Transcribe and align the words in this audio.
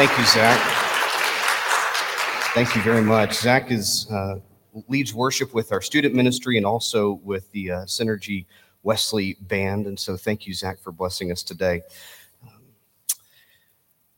Thank 0.00 0.18
you, 0.18 0.24
Zach. 0.24 0.58
Thank 2.54 2.74
you 2.74 2.80
very 2.80 3.02
much. 3.02 3.34
Zach 3.34 3.70
is 3.70 4.10
uh, 4.10 4.36
leads 4.88 5.12
worship 5.12 5.52
with 5.52 5.72
our 5.72 5.82
student 5.82 6.14
ministry 6.14 6.56
and 6.56 6.64
also 6.64 7.20
with 7.22 7.52
the 7.52 7.70
uh, 7.70 7.76
Synergy 7.80 8.46
Wesley 8.82 9.36
Band, 9.42 9.86
and 9.86 10.00
so 10.00 10.16
thank 10.16 10.46
you, 10.46 10.54
Zach, 10.54 10.78
for 10.80 10.90
blessing 10.90 11.30
us 11.30 11.42
today. 11.42 11.82
Um, 12.42 12.62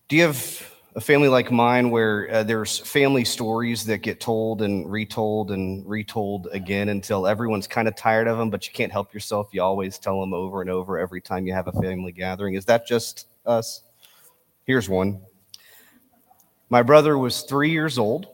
do 0.06 0.14
you 0.14 0.22
have 0.22 0.72
a 0.94 1.00
family 1.00 1.26
like 1.26 1.50
mine 1.50 1.90
where 1.90 2.30
uh, 2.32 2.44
there's 2.44 2.78
family 2.78 3.24
stories 3.24 3.84
that 3.86 4.02
get 4.02 4.20
told 4.20 4.62
and 4.62 4.88
retold 4.88 5.50
and 5.50 5.84
retold 5.84 6.46
again 6.52 6.90
until 6.90 7.26
everyone's 7.26 7.66
kind 7.66 7.88
of 7.88 7.96
tired 7.96 8.28
of 8.28 8.38
them, 8.38 8.50
but 8.50 8.68
you 8.68 8.72
can't 8.72 8.92
help 8.92 9.12
yourself. 9.12 9.48
You 9.50 9.62
always 9.62 9.98
tell 9.98 10.20
them 10.20 10.32
over 10.32 10.60
and 10.60 10.70
over 10.70 10.96
every 10.96 11.20
time 11.20 11.44
you 11.44 11.54
have 11.54 11.66
a 11.66 11.72
family 11.72 12.12
gathering. 12.12 12.54
Is 12.54 12.66
that 12.66 12.86
just 12.86 13.26
us? 13.44 13.82
Here's 14.64 14.88
one. 14.88 15.20
My 16.72 16.82
brother 16.82 17.18
was 17.18 17.42
three 17.42 17.68
years 17.68 17.98
old 17.98 18.28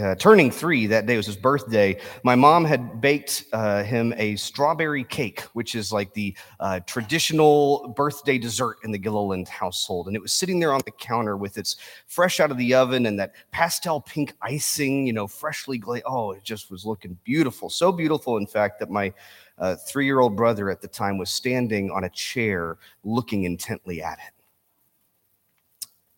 uh, 0.00 0.14
turning 0.14 0.52
three 0.52 0.86
that 0.86 1.04
day. 1.06 1.16
Was 1.16 1.26
his 1.26 1.36
birthday. 1.36 1.98
My 2.22 2.36
mom 2.36 2.64
had 2.64 3.00
baked 3.00 3.46
uh, 3.52 3.82
him 3.82 4.14
a 4.18 4.36
strawberry 4.36 5.02
cake 5.02 5.40
which 5.54 5.74
is 5.74 5.90
like 5.90 6.14
the 6.14 6.36
uh, 6.60 6.78
traditional 6.86 7.92
birthday 7.96 8.38
dessert 8.38 8.76
in 8.84 8.92
the 8.92 8.98
gilliland 8.98 9.48
household. 9.48 10.06
And 10.06 10.14
it 10.14 10.22
was 10.22 10.32
sitting 10.32 10.60
there 10.60 10.72
on 10.72 10.80
the 10.84 10.92
counter 10.92 11.36
with 11.36 11.58
its 11.58 11.74
fresh 12.06 12.38
out 12.38 12.52
of 12.52 12.56
the 12.56 12.72
oven 12.72 13.06
and 13.06 13.18
that 13.18 13.34
pastel 13.50 14.00
pink 14.00 14.32
icing 14.42 15.04
you 15.04 15.12
know 15.12 15.26
freshly 15.26 15.76
glazed 15.76 16.04
oh 16.06 16.30
it 16.30 16.44
just 16.44 16.70
was 16.70 16.86
looking 16.86 17.18
beautiful. 17.24 17.68
So 17.68 17.90
beautiful 17.90 18.36
in 18.36 18.46
fact 18.46 18.78
that 18.78 18.90
my 18.90 19.12
uh, 19.58 19.74
three-year-old 19.74 20.36
brother 20.36 20.70
at 20.70 20.82
the 20.82 20.88
time 20.88 21.18
was 21.18 21.30
standing 21.30 21.90
on 21.90 22.04
a 22.04 22.10
chair 22.10 22.78
looking 23.02 23.42
intently 23.42 24.04
at 24.04 24.20
it 24.24 24.41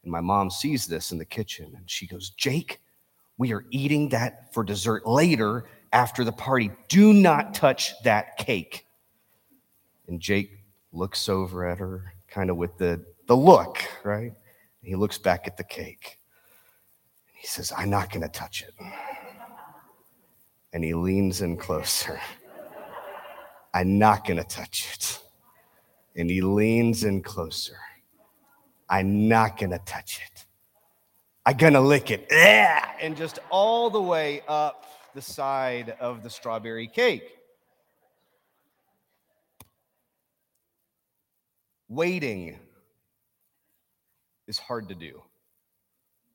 and 0.05 0.13
my 0.13 0.21
mom 0.21 0.51
sees 0.51 0.87
this 0.87 1.11
in 1.13 1.19
the 1.19 1.25
kitchen 1.25 1.73
and 1.77 1.91
she 1.91 2.07
goes 2.07 2.31
jake 2.31 2.81
we 3.37 3.53
are 3.53 3.65
eating 3.71 4.09
that 4.11 4.53
for 4.53 4.63
dessert 4.63 5.07
later 5.07 5.65
after 5.93 6.25
the 6.25 6.33
party. 6.33 6.71
Do 6.89 7.13
not 7.13 7.55
touch 7.55 7.95
that 8.03 8.37
cake. 8.37 8.87
And 10.09 10.21
Jake 10.21 10.59
looks 10.93 11.29
over 11.29 11.67
at 11.67 11.79
her, 11.79 12.15
kind 12.29 12.51
of 12.51 12.57
with 12.57 12.77
the, 12.79 13.05
the 13.27 13.37
look, 13.37 13.79
right? 14.05 14.33
And 14.33 14.89
he 14.89 14.95
looks 14.95 15.19
back 15.19 15.47
at 15.47 15.57
the 15.57 15.65
cake. 15.65 16.19
And 17.29 17.37
he 17.37 17.47
says, 17.47 17.73
I'm 17.77 17.91
not 17.91 18.11
going 18.11 18.23
to 18.23 18.29
touch 18.29 18.63
it. 18.63 18.75
And 20.73 20.85
he 20.85 20.95
leans 20.95 21.41
in 21.41 21.57
closer. 21.57 22.21
I'm 23.73 23.99
not 23.99 24.27
going 24.27 24.37
to 24.37 24.45
touch 24.45 24.89
it. 24.95 25.21
And 26.17 26.31
he 26.31 26.41
leans 26.41 27.03
in 27.03 27.23
closer. 27.23 27.77
I'm 28.95 29.27
not 29.27 29.59
going 29.59 29.71
to 29.71 29.81
touch 29.81 30.21
it. 30.25 30.45
I'm 31.45 31.57
gonna 31.57 31.81
lick 31.81 32.13
it. 32.13 32.31
And 33.01 33.17
just 33.17 33.41
all 33.51 33.91
the 33.91 34.01
way 34.01 34.43
up 34.47 34.87
the 35.15 35.21
side 35.21 35.97
of 35.99 36.23
the 36.23 36.31
strawberry 36.31 36.87
cake. 36.87 37.29
Waiting 41.89 42.57
is 44.47 44.59
hard 44.59 44.89
to 44.89 44.95
do. 44.95 45.23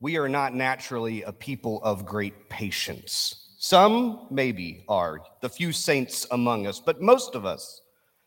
We 0.01 0.17
are 0.17 0.29
not 0.29 0.53
naturally 0.53 1.23
a 1.23 1.31
people 1.31 1.81
of 1.81 2.05
great 2.05 2.49
patience. 2.49 3.55
Some 3.57 4.27
maybe 4.29 4.83
are, 4.89 5.21
the 5.41 5.49
few 5.49 5.71
saints 5.71 6.27
among 6.31 6.67
us, 6.67 6.79
but 6.79 7.01
most 7.01 7.35
of 7.35 7.45
us, 7.45 7.81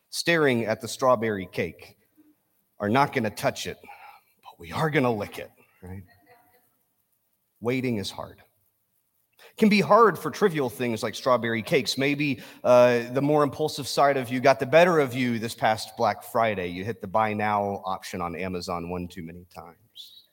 staring 0.09 0.65
at 0.65 0.81
the 0.81 0.87
strawberry 0.87 1.45
cake, 1.45 1.97
are 2.79 2.89
not 2.89 3.13
going 3.13 3.23
to 3.23 3.29
touch 3.29 3.67
it, 3.67 3.77
we 4.63 4.71
are 4.71 4.89
going 4.89 5.03
to 5.03 5.09
lick 5.09 5.39
it, 5.39 5.51
right? 5.81 6.03
waiting 7.59 7.97
is 7.97 8.09
hard. 8.09 8.41
Can 9.57 9.67
be 9.67 9.81
hard 9.81 10.17
for 10.17 10.31
trivial 10.31 10.69
things 10.69 11.03
like 11.03 11.15
strawberry 11.15 11.61
cakes. 11.61 11.97
Maybe 11.97 12.41
uh, 12.63 13.11
the 13.11 13.21
more 13.21 13.43
impulsive 13.43 13.89
side 13.89 14.15
of 14.15 14.29
you 14.29 14.39
got 14.39 14.61
the 14.61 14.65
better 14.65 14.99
of 14.99 15.13
you 15.13 15.37
this 15.37 15.53
past 15.53 15.97
Black 15.97 16.23
Friday. 16.23 16.67
You 16.69 16.85
hit 16.85 17.01
the 17.01 17.07
buy 17.07 17.33
now 17.33 17.81
option 17.83 18.21
on 18.21 18.37
Amazon 18.37 18.89
one 18.89 19.09
too 19.09 19.21
many 19.21 19.45
times. 19.53 20.27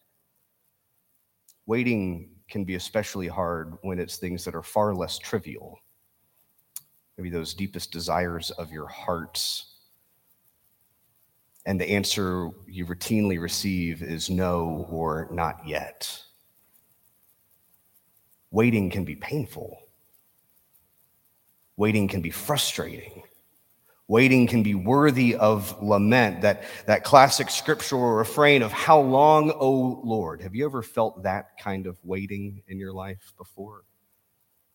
Waiting 1.67 2.31
can 2.49 2.65
be 2.65 2.77
especially 2.77 3.27
hard 3.27 3.75
when 3.83 3.99
it's 3.99 4.17
things 4.17 4.45
that 4.45 4.55
are 4.55 4.63
far 4.63 4.95
less 4.95 5.19
trivial. 5.19 5.77
Maybe 7.19 7.31
those 7.31 7.53
deepest 7.53 7.91
desires 7.91 8.53
of 8.53 8.71
your 8.71 8.87
hearts. 8.87 9.70
And 11.67 11.81
the 11.81 11.91
answer 11.91 12.51
you 12.67 12.87
routinely 12.87 13.41
receive 13.41 14.03
is 14.03 14.31
no 14.31 14.87
or 14.91 15.29
not 15.31 15.61
yet. 15.67 16.23
Waiting 18.51 18.91
can 18.91 19.05
be 19.05 19.15
painful. 19.15 19.79
Waiting 21.77 22.09
can 22.09 22.21
be 22.21 22.31
frustrating. 22.31 23.23
Waiting 24.09 24.49
can 24.49 24.63
be 24.63 24.75
worthy 24.75 25.37
of 25.37 25.81
lament. 25.83 26.41
That, 26.41 26.65
that 26.87 27.05
classic 27.05 27.49
scriptural 27.49 28.11
refrain 28.11 28.63
of, 28.63 28.73
How 28.73 29.01
long, 29.01 29.53
O 29.53 30.01
Lord? 30.03 30.43
Have 30.43 30.55
you 30.55 30.65
ever 30.65 30.83
felt 30.83 31.23
that 31.23 31.57
kind 31.59 31.87
of 31.87 31.97
waiting 32.03 32.63
in 32.67 32.79
your 32.79 32.93
life 32.93 33.33
before? 33.39 33.83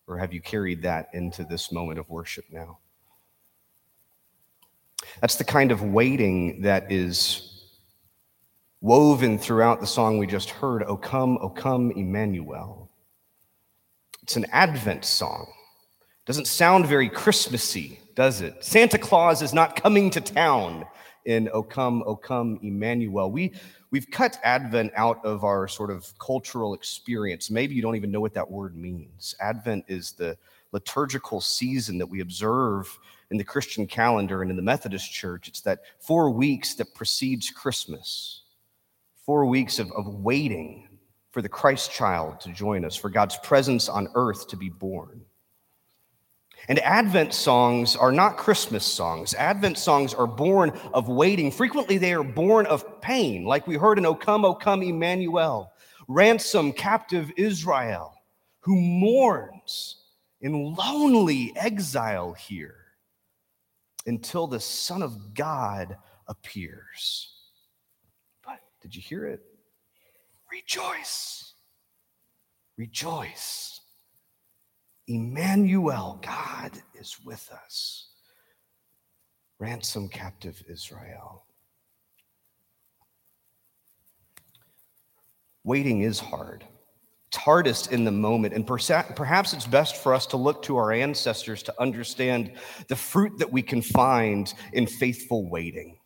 Or 0.06 0.16
have 0.16 0.32
you 0.32 0.40
carried 0.40 0.82
that 0.82 1.08
into 1.12 1.44
this 1.44 1.70
moment 1.70 1.98
of 1.98 2.08
worship 2.08 2.46
now? 2.50 2.78
That's 5.20 5.36
the 5.36 5.44
kind 5.44 5.72
of 5.72 5.82
waiting 5.82 6.62
that 6.62 6.90
is 6.92 7.42
woven 8.80 9.38
throughout 9.38 9.80
the 9.80 9.86
song 9.86 10.18
we 10.18 10.26
just 10.26 10.50
heard, 10.50 10.82
O 10.84 10.96
come, 10.96 11.38
O 11.40 11.48
come, 11.48 11.90
Emmanuel. 11.92 12.90
It's 14.22 14.36
an 14.36 14.46
Advent 14.52 15.04
song. 15.04 15.46
Doesn't 16.26 16.46
sound 16.46 16.86
very 16.86 17.08
Christmassy, 17.08 18.00
does 18.14 18.40
it? 18.40 18.64
Santa 18.64 18.98
Claus 18.98 19.42
is 19.42 19.54
not 19.54 19.80
coming 19.80 20.10
to 20.10 20.20
town 20.20 20.84
in 21.24 21.48
O 21.52 21.62
Come, 21.62 22.02
O 22.04 22.16
Come, 22.16 22.58
Emmanuel. 22.62 23.30
We, 23.30 23.52
we've 23.92 24.10
cut 24.10 24.38
Advent 24.42 24.92
out 24.96 25.24
of 25.24 25.44
our 25.44 25.68
sort 25.68 25.90
of 25.90 26.12
cultural 26.18 26.74
experience. 26.74 27.50
Maybe 27.50 27.74
you 27.76 27.82
don't 27.82 27.94
even 27.94 28.10
know 28.10 28.20
what 28.20 28.34
that 28.34 28.50
word 28.50 28.76
means. 28.76 29.36
Advent 29.40 29.84
is 29.86 30.12
the 30.12 30.36
liturgical 30.72 31.40
season 31.40 31.98
that 31.98 32.06
we 32.06 32.20
observe 32.20 32.98
in 33.30 33.38
the 33.38 33.44
Christian 33.44 33.86
calendar 33.86 34.42
and 34.42 34.50
in 34.50 34.56
the 34.56 34.62
Methodist 34.62 35.12
Church. 35.12 35.48
It's 35.48 35.60
that 35.62 35.80
four 35.98 36.30
weeks 36.30 36.74
that 36.74 36.94
precedes 36.94 37.50
Christmas, 37.50 38.42
four 39.24 39.46
weeks 39.46 39.78
of, 39.78 39.90
of 39.92 40.06
waiting 40.06 40.88
for 41.32 41.42
the 41.42 41.48
Christ 41.48 41.92
child 41.92 42.40
to 42.40 42.52
join 42.52 42.84
us, 42.84 42.96
for 42.96 43.10
God's 43.10 43.36
presence 43.42 43.88
on 43.88 44.08
earth 44.14 44.48
to 44.48 44.56
be 44.56 44.70
born. 44.70 45.20
And 46.68 46.78
Advent 46.78 47.34
songs 47.34 47.94
are 47.94 48.10
not 48.10 48.38
Christmas 48.38 48.84
songs. 48.84 49.34
Advent 49.34 49.76
songs 49.78 50.14
are 50.14 50.26
born 50.26 50.70
of 50.94 51.08
waiting. 51.08 51.50
Frequently, 51.50 51.98
they 51.98 52.14
are 52.14 52.24
born 52.24 52.66
of 52.66 53.00
pain, 53.02 53.44
like 53.44 53.66
we 53.66 53.76
heard 53.76 53.98
in 53.98 54.06
O 54.06 54.14
Come, 54.14 54.44
O 54.44 54.54
Come, 54.54 54.82
Emmanuel. 54.82 55.72
Ransom 56.08 56.72
captive 56.72 57.30
Israel, 57.36 58.14
who 58.60 58.80
mourns 58.80 59.96
in 60.40 60.74
lonely 60.74 61.52
exile 61.56 62.32
here 62.32 62.85
until 64.06 64.46
the 64.46 64.60
Son 64.60 65.02
of 65.02 65.34
God 65.34 65.96
appears. 66.28 67.32
But 68.44 68.60
did 68.80 68.94
you 68.94 69.02
hear 69.02 69.26
it? 69.26 69.40
Rejoice. 70.50 71.54
Rejoice. 72.76 73.80
Emmanuel, 75.08 76.20
God 76.22 76.72
is 76.94 77.16
with 77.24 77.50
us. 77.52 78.08
Ransom 79.58 80.08
captive 80.08 80.62
Israel. 80.68 81.44
Waiting 85.64 86.02
is 86.02 86.20
hard. 86.20 86.64
Hardest 87.34 87.92
in 87.92 88.04
the 88.04 88.10
moment, 88.10 88.54
and 88.54 88.66
perhaps 88.66 89.52
it's 89.52 89.66
best 89.66 89.96
for 90.02 90.14
us 90.14 90.26
to 90.26 90.36
look 90.36 90.62
to 90.62 90.76
our 90.76 90.90
ancestors 90.90 91.62
to 91.64 91.74
understand 91.80 92.52
the 92.88 92.96
fruit 92.96 93.38
that 93.38 93.52
we 93.52 93.62
can 93.62 93.82
find 93.82 94.54
in 94.72 94.86
faithful 94.86 95.48
waiting. 95.48 95.98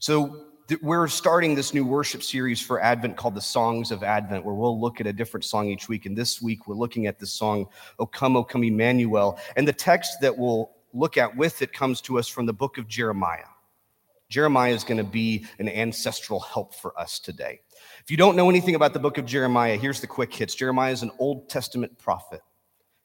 So, 0.00 0.46
we're 0.82 1.08
starting 1.08 1.54
this 1.54 1.74
new 1.74 1.84
worship 1.84 2.22
series 2.22 2.60
for 2.60 2.80
Advent 2.80 3.16
called 3.16 3.34
the 3.34 3.40
Songs 3.40 3.90
of 3.90 4.02
Advent, 4.02 4.44
where 4.44 4.54
we'll 4.54 4.80
look 4.80 5.00
at 5.00 5.06
a 5.06 5.12
different 5.12 5.44
song 5.44 5.68
each 5.68 5.88
week. 5.88 6.06
And 6.06 6.16
this 6.16 6.42
week, 6.42 6.66
we're 6.66 6.74
looking 6.74 7.06
at 7.06 7.18
the 7.18 7.26
song, 7.26 7.66
O 7.98 8.06
Come, 8.06 8.36
O 8.36 8.44
Come, 8.44 8.64
Emmanuel. 8.64 9.38
And 9.56 9.68
the 9.68 9.72
text 9.72 10.20
that 10.22 10.36
we'll 10.36 10.70
look 10.94 11.16
at 11.16 11.36
with 11.36 11.62
it 11.62 11.72
comes 11.72 12.00
to 12.02 12.18
us 12.18 12.28
from 12.28 12.46
the 12.46 12.52
book 12.52 12.78
of 12.78 12.88
Jeremiah. 12.88 13.44
Jeremiah 14.30 14.72
is 14.72 14.84
going 14.84 14.98
to 14.98 15.04
be 15.04 15.44
an 15.58 15.68
ancestral 15.68 16.40
help 16.40 16.74
for 16.74 16.98
us 16.98 17.18
today. 17.18 17.60
If 18.04 18.10
you 18.10 18.18
don't 18.18 18.36
know 18.36 18.50
anything 18.50 18.74
about 18.74 18.92
the 18.92 18.98
book 18.98 19.16
of 19.16 19.24
Jeremiah, 19.24 19.78
here's 19.78 20.02
the 20.02 20.06
quick 20.06 20.30
hits 20.30 20.54
Jeremiah 20.54 20.92
is 20.92 21.02
an 21.02 21.10
Old 21.18 21.48
Testament 21.48 21.98
prophet. 21.98 22.42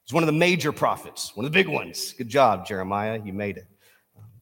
He's 0.04 0.14
one 0.14 0.24
of 0.24 0.28
the 0.28 0.34
major 0.34 0.74
prophets, 0.74 1.38
one 1.38 1.46
of 1.46 1.54
the 1.54 1.58
big 1.58 1.70
ones. 1.70 2.12
Good 2.18 2.28
job, 2.28 2.68
Jeremiah. 2.68 3.18
You 3.24 3.32
made 3.32 3.56
it. 3.56 3.68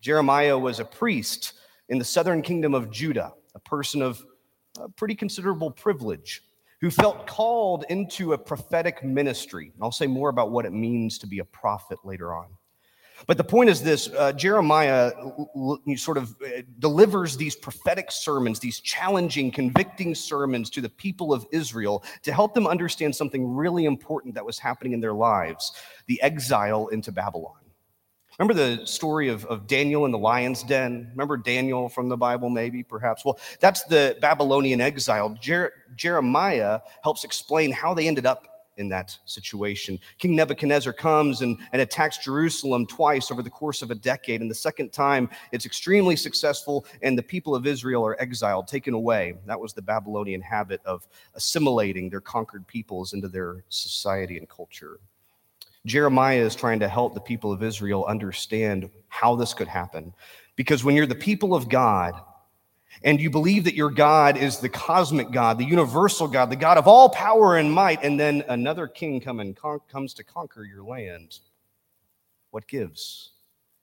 Jeremiah 0.02 0.58
was 0.58 0.80
a 0.80 0.86
priest 0.86 1.54
in 1.90 2.00
the 2.00 2.04
southern 2.04 2.42
kingdom 2.42 2.74
of 2.74 2.90
Judah, 2.90 3.34
a 3.54 3.60
person 3.60 4.02
of 4.02 4.26
a 4.80 4.90
pretty 4.90 5.14
considerable 5.14 5.70
privilege, 5.70 6.42
who 6.82 6.90
felt 6.90 7.28
called 7.28 7.86
into 7.90 8.34
a 8.34 8.38
prophetic 8.38 9.04
ministry. 9.04 9.72
And 9.76 9.84
I'll 9.84 9.92
say 9.92 10.08
more 10.08 10.30
about 10.30 10.50
what 10.50 10.66
it 10.66 10.74
means 10.74 11.20
to 11.20 11.28
be 11.28 11.38
a 11.38 11.46
prophet 11.46 12.00
later 12.04 12.34
on. 12.34 12.48
But 13.26 13.38
the 13.38 13.44
point 13.44 13.70
is 13.70 13.82
this 13.82 14.10
uh, 14.10 14.32
Jeremiah 14.34 15.12
sort 15.96 16.18
of 16.18 16.36
uh, 16.42 16.62
delivers 16.80 17.36
these 17.36 17.56
prophetic 17.56 18.12
sermons, 18.12 18.60
these 18.60 18.80
challenging, 18.80 19.52
convicting 19.52 20.14
sermons 20.14 20.70
to 20.72 20.82
the 20.82 20.90
people 20.90 21.34
of 21.34 21.46
Israel 21.52 22.04
to 22.24 22.32
help 22.32 22.54
them 22.54 22.68
understand 22.68 23.16
something 23.16 23.48
really 23.48 23.86
important 23.86 24.36
that 24.36 24.46
was 24.46 24.60
happening 24.60 24.94
in 24.94 25.00
their 25.00 25.14
lives 25.14 25.74
the 26.06 26.22
exile 26.22 26.88
into 26.88 27.12
Babylon. 27.12 27.56
Remember 28.40 28.54
the 28.54 28.86
story 28.86 29.30
of, 29.30 29.46
of 29.46 29.66
Daniel 29.66 30.06
in 30.06 30.12
the 30.12 30.18
lion's 30.18 30.62
den? 30.62 31.08
Remember 31.12 31.38
Daniel 31.38 31.90
from 31.90 32.08
the 32.08 32.18
Bible, 32.18 32.52
maybe, 32.52 32.84
perhaps? 32.84 33.26
Well, 33.26 33.40
that's 33.60 33.84
the 33.86 34.16
Babylonian 34.22 34.80
exile. 34.80 35.36
Jer- 35.42 35.74
Jeremiah 35.96 36.82
helps 37.02 37.24
explain 37.24 37.72
how 37.72 37.96
they 37.96 38.08
ended 38.08 38.28
up 38.28 38.57
in 38.78 38.90
that 38.90 39.18
situation. 39.26 40.00
King 40.18 40.36
Nebuchadnezzar 40.36 40.94
comes 40.94 41.42
and, 41.42 41.58
and 41.72 41.82
attacks 41.82 42.18
Jerusalem 42.18 42.86
twice 42.86 43.32
over 43.32 43.42
the 43.42 43.50
course 43.50 43.82
of 43.82 43.92
a 43.92 43.96
decade. 43.96 44.42
And 44.42 44.50
the 44.50 44.56
second 44.56 44.92
time, 44.92 45.30
it's 45.52 45.66
extremely 45.66 46.16
successful, 46.16 46.86
and 47.02 47.18
the 47.18 47.24
people 47.24 47.56
of 47.56 47.68
Israel 47.68 48.06
are 48.06 48.20
exiled, 48.22 48.68
taken 48.68 48.94
away. 48.94 49.36
That 49.46 49.60
was 49.60 49.74
the 49.74 49.82
Babylonian 49.82 50.42
habit 50.42 50.82
of 50.86 51.08
assimilating 51.36 52.10
their 52.10 52.22
conquered 52.22 52.66
peoples 52.68 53.14
into 53.14 53.28
their 53.28 53.64
society 53.70 54.38
and 54.38 54.48
culture. 54.48 55.00
Jeremiah 55.86 56.40
is 56.40 56.56
trying 56.56 56.80
to 56.82 56.90
help 56.90 57.14
the 57.14 57.22
people 57.22 57.52
of 57.52 57.64
Israel 57.64 58.06
understand 58.06 58.90
how 59.08 59.36
this 59.36 59.54
could 59.54 59.70
happen. 59.70 60.14
Because 60.56 60.84
when 60.84 60.96
you're 60.96 61.06
the 61.06 61.16
people 61.16 61.56
of 61.56 61.70
God, 61.70 62.14
and 63.04 63.20
you 63.20 63.30
believe 63.30 63.64
that 63.66 63.76
your 63.76 63.90
God 63.90 64.38
is 64.38 64.60
the 64.60 64.70
cosmic 64.70 65.32
God, 65.32 65.58
the 65.58 65.66
universal 65.66 66.28
God, 66.28 66.50
the 66.50 66.56
God 66.56 66.78
of 66.78 66.88
all 66.88 67.10
power 67.10 67.58
and 67.58 67.72
might, 67.72 68.04
and 68.04 68.20
then 68.20 68.44
another 68.50 68.88
king 68.88 69.20
come 69.20 69.40
and 69.40 69.56
con- 69.56 69.82
comes 69.90 70.14
to 70.16 70.24
conquer 70.24 70.64
your 70.64 70.84
land, 70.84 71.40
what 72.52 72.68
gives? 72.68 73.32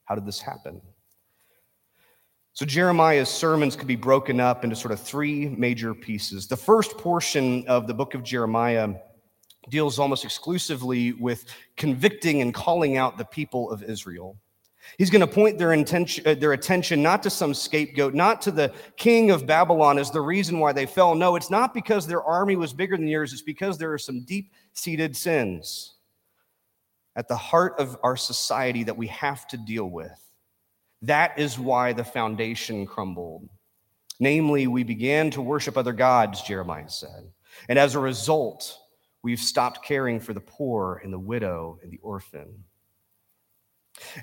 How 0.04 0.14
did 0.14 0.26
this 0.26 0.40
happen? 0.40 0.80
So, 2.52 2.64
Jeremiah's 2.64 3.28
sermons 3.28 3.74
could 3.74 3.88
be 3.88 3.96
broken 3.96 4.38
up 4.38 4.62
into 4.62 4.76
sort 4.76 4.92
of 4.92 5.00
three 5.00 5.48
major 5.48 5.92
pieces. 5.92 6.46
The 6.46 6.56
first 6.56 6.96
portion 6.96 7.66
of 7.66 7.88
the 7.88 7.94
book 7.94 8.14
of 8.14 8.22
Jeremiah 8.22 8.94
deals 9.70 9.98
almost 9.98 10.24
exclusively 10.24 11.12
with 11.12 11.46
convicting 11.76 12.42
and 12.42 12.54
calling 12.54 12.96
out 12.96 13.18
the 13.18 13.24
people 13.24 13.70
of 13.70 13.82
Israel. 13.82 14.36
He's 14.98 15.10
going 15.10 15.20
to 15.20 15.26
point 15.26 15.58
their, 15.58 15.72
intention, 15.72 16.26
uh, 16.26 16.34
their 16.34 16.52
attention 16.52 17.02
not 17.02 17.22
to 17.24 17.30
some 17.30 17.54
scapegoat, 17.54 18.14
not 18.14 18.40
to 18.42 18.50
the 18.50 18.72
king 18.96 19.30
of 19.30 19.46
Babylon 19.46 19.98
as 19.98 20.10
the 20.10 20.20
reason 20.20 20.58
why 20.58 20.72
they 20.72 20.86
fell. 20.86 21.14
No, 21.14 21.36
it's 21.36 21.50
not 21.50 21.74
because 21.74 22.06
their 22.06 22.22
army 22.22 22.56
was 22.56 22.72
bigger 22.72 22.96
than 22.96 23.08
yours, 23.08 23.32
it's 23.32 23.42
because 23.42 23.76
there 23.76 23.92
are 23.92 23.98
some 23.98 24.24
deep 24.24 24.52
seated 24.72 25.16
sins 25.16 25.94
at 27.16 27.28
the 27.28 27.36
heart 27.36 27.74
of 27.78 27.96
our 28.02 28.16
society 28.16 28.82
that 28.84 28.96
we 28.96 29.06
have 29.08 29.46
to 29.48 29.56
deal 29.56 29.88
with. 29.88 30.18
That 31.02 31.38
is 31.38 31.58
why 31.58 31.92
the 31.92 32.04
foundation 32.04 32.86
crumbled. 32.86 33.48
Namely, 34.20 34.66
we 34.66 34.84
began 34.84 35.30
to 35.32 35.42
worship 35.42 35.76
other 35.76 35.92
gods, 35.92 36.42
Jeremiah 36.42 36.88
said. 36.88 37.30
And 37.68 37.78
as 37.78 37.94
a 37.94 38.00
result, 38.00 38.78
we've 39.22 39.40
stopped 39.40 39.84
caring 39.84 40.20
for 40.20 40.32
the 40.32 40.40
poor 40.40 41.00
and 41.04 41.12
the 41.12 41.18
widow 41.18 41.78
and 41.82 41.92
the 41.92 41.98
orphan. 42.02 42.64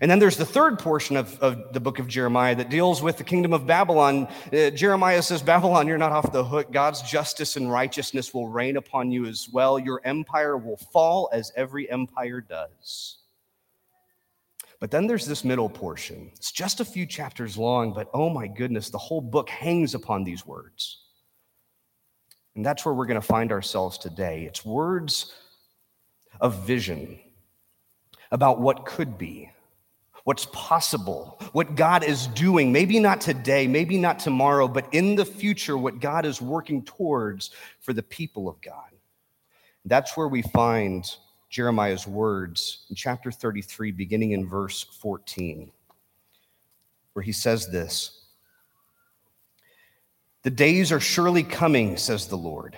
And 0.01 0.11
then 0.11 0.19
there's 0.19 0.37
the 0.37 0.45
third 0.45 0.79
portion 0.79 1.15
of, 1.17 1.39
of 1.39 1.73
the 1.73 1.79
book 1.79 1.99
of 1.99 2.07
Jeremiah 2.07 2.55
that 2.55 2.69
deals 2.69 3.01
with 3.01 3.17
the 3.17 3.23
kingdom 3.23 3.53
of 3.53 3.65
Babylon. 3.65 4.27
Uh, 4.51 4.69
Jeremiah 4.69 5.21
says, 5.21 5.41
Babylon, 5.41 5.87
you're 5.87 5.97
not 5.97 6.11
off 6.11 6.31
the 6.31 6.43
hook. 6.43 6.71
God's 6.71 7.01
justice 7.01 7.55
and 7.55 7.71
righteousness 7.71 8.33
will 8.33 8.47
reign 8.47 8.77
upon 8.77 9.11
you 9.11 9.25
as 9.25 9.47
well. 9.51 9.79
Your 9.79 10.01
empire 10.03 10.57
will 10.57 10.77
fall 10.77 11.29
as 11.31 11.51
every 11.55 11.89
empire 11.89 12.41
does. 12.41 13.17
But 14.79 14.91
then 14.91 15.07
there's 15.07 15.27
this 15.27 15.43
middle 15.43 15.69
portion. 15.69 16.31
It's 16.35 16.51
just 16.51 16.79
a 16.79 16.85
few 16.85 17.05
chapters 17.05 17.55
long, 17.55 17.93
but 17.93 18.09
oh 18.13 18.29
my 18.29 18.47
goodness, 18.47 18.89
the 18.89 18.97
whole 18.97 19.21
book 19.21 19.49
hangs 19.49 19.93
upon 19.93 20.23
these 20.23 20.45
words. 20.45 20.97
And 22.55 22.65
that's 22.65 22.83
where 22.83 22.93
we're 22.93 23.05
going 23.05 23.21
to 23.21 23.25
find 23.25 23.51
ourselves 23.51 23.97
today. 23.97 24.43
It's 24.43 24.65
words 24.65 25.33
of 26.41 26.65
vision 26.65 27.19
about 28.31 28.59
what 28.59 28.85
could 28.85 29.17
be 29.17 29.50
what's 30.31 30.45
possible, 30.53 31.37
what 31.51 31.75
God 31.75 32.05
is 32.05 32.27
doing, 32.27 32.71
maybe 32.71 32.99
not 32.99 33.19
today, 33.19 33.67
maybe 33.67 33.97
not 33.97 34.17
tomorrow, 34.17 34.65
but 34.65 34.87
in 34.93 35.17
the 35.17 35.25
future, 35.25 35.77
what 35.77 35.99
God 35.99 36.25
is 36.25 36.41
working 36.41 36.85
towards 36.85 37.49
for 37.81 37.91
the 37.91 38.01
people 38.01 38.47
of 38.47 38.61
God. 38.61 38.91
That's 39.83 40.15
where 40.15 40.29
we 40.29 40.41
find 40.41 41.03
Jeremiah's 41.49 42.07
words 42.07 42.85
in 42.89 42.95
chapter 42.95 43.29
33, 43.29 43.91
beginning 43.91 44.31
in 44.31 44.47
verse 44.47 44.83
14, 45.01 45.69
where 47.11 47.23
he 47.23 47.33
says 47.33 47.67
this 47.67 48.21
The 50.43 50.49
days 50.49 50.93
are 50.93 51.01
surely 51.01 51.43
coming, 51.43 51.97
says 51.97 52.27
the 52.27 52.37
Lord 52.37 52.77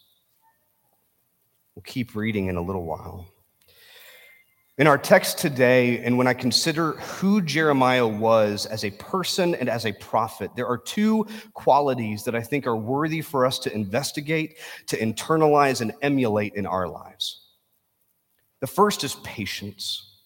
We'll 1.75 1.83
keep 1.83 2.15
reading 2.15 2.47
in 2.47 2.57
a 2.57 2.61
little 2.61 2.85
while. 2.85 3.27
In 4.77 4.87
our 4.87 4.97
text 4.97 5.37
today, 5.37 5.99
and 5.99 6.17
when 6.17 6.27
I 6.27 6.33
consider 6.33 6.93
who 6.93 7.41
Jeremiah 7.41 8.07
was 8.07 8.65
as 8.65 8.83
a 8.83 8.91
person 8.91 9.53
and 9.55 9.69
as 9.69 9.85
a 9.85 9.93
prophet, 9.93 10.51
there 10.55 10.67
are 10.67 10.77
two 10.77 11.27
qualities 11.53 12.23
that 12.23 12.35
I 12.35 12.41
think 12.41 12.65
are 12.65 12.75
worthy 12.75 13.21
for 13.21 13.45
us 13.45 13.59
to 13.59 13.73
investigate, 13.73 14.57
to 14.87 14.97
internalize, 14.97 15.81
and 15.81 15.93
emulate 16.01 16.55
in 16.55 16.65
our 16.65 16.87
lives. 16.87 17.49
The 18.59 18.67
first 18.67 19.03
is 19.03 19.15
patience. 19.23 20.19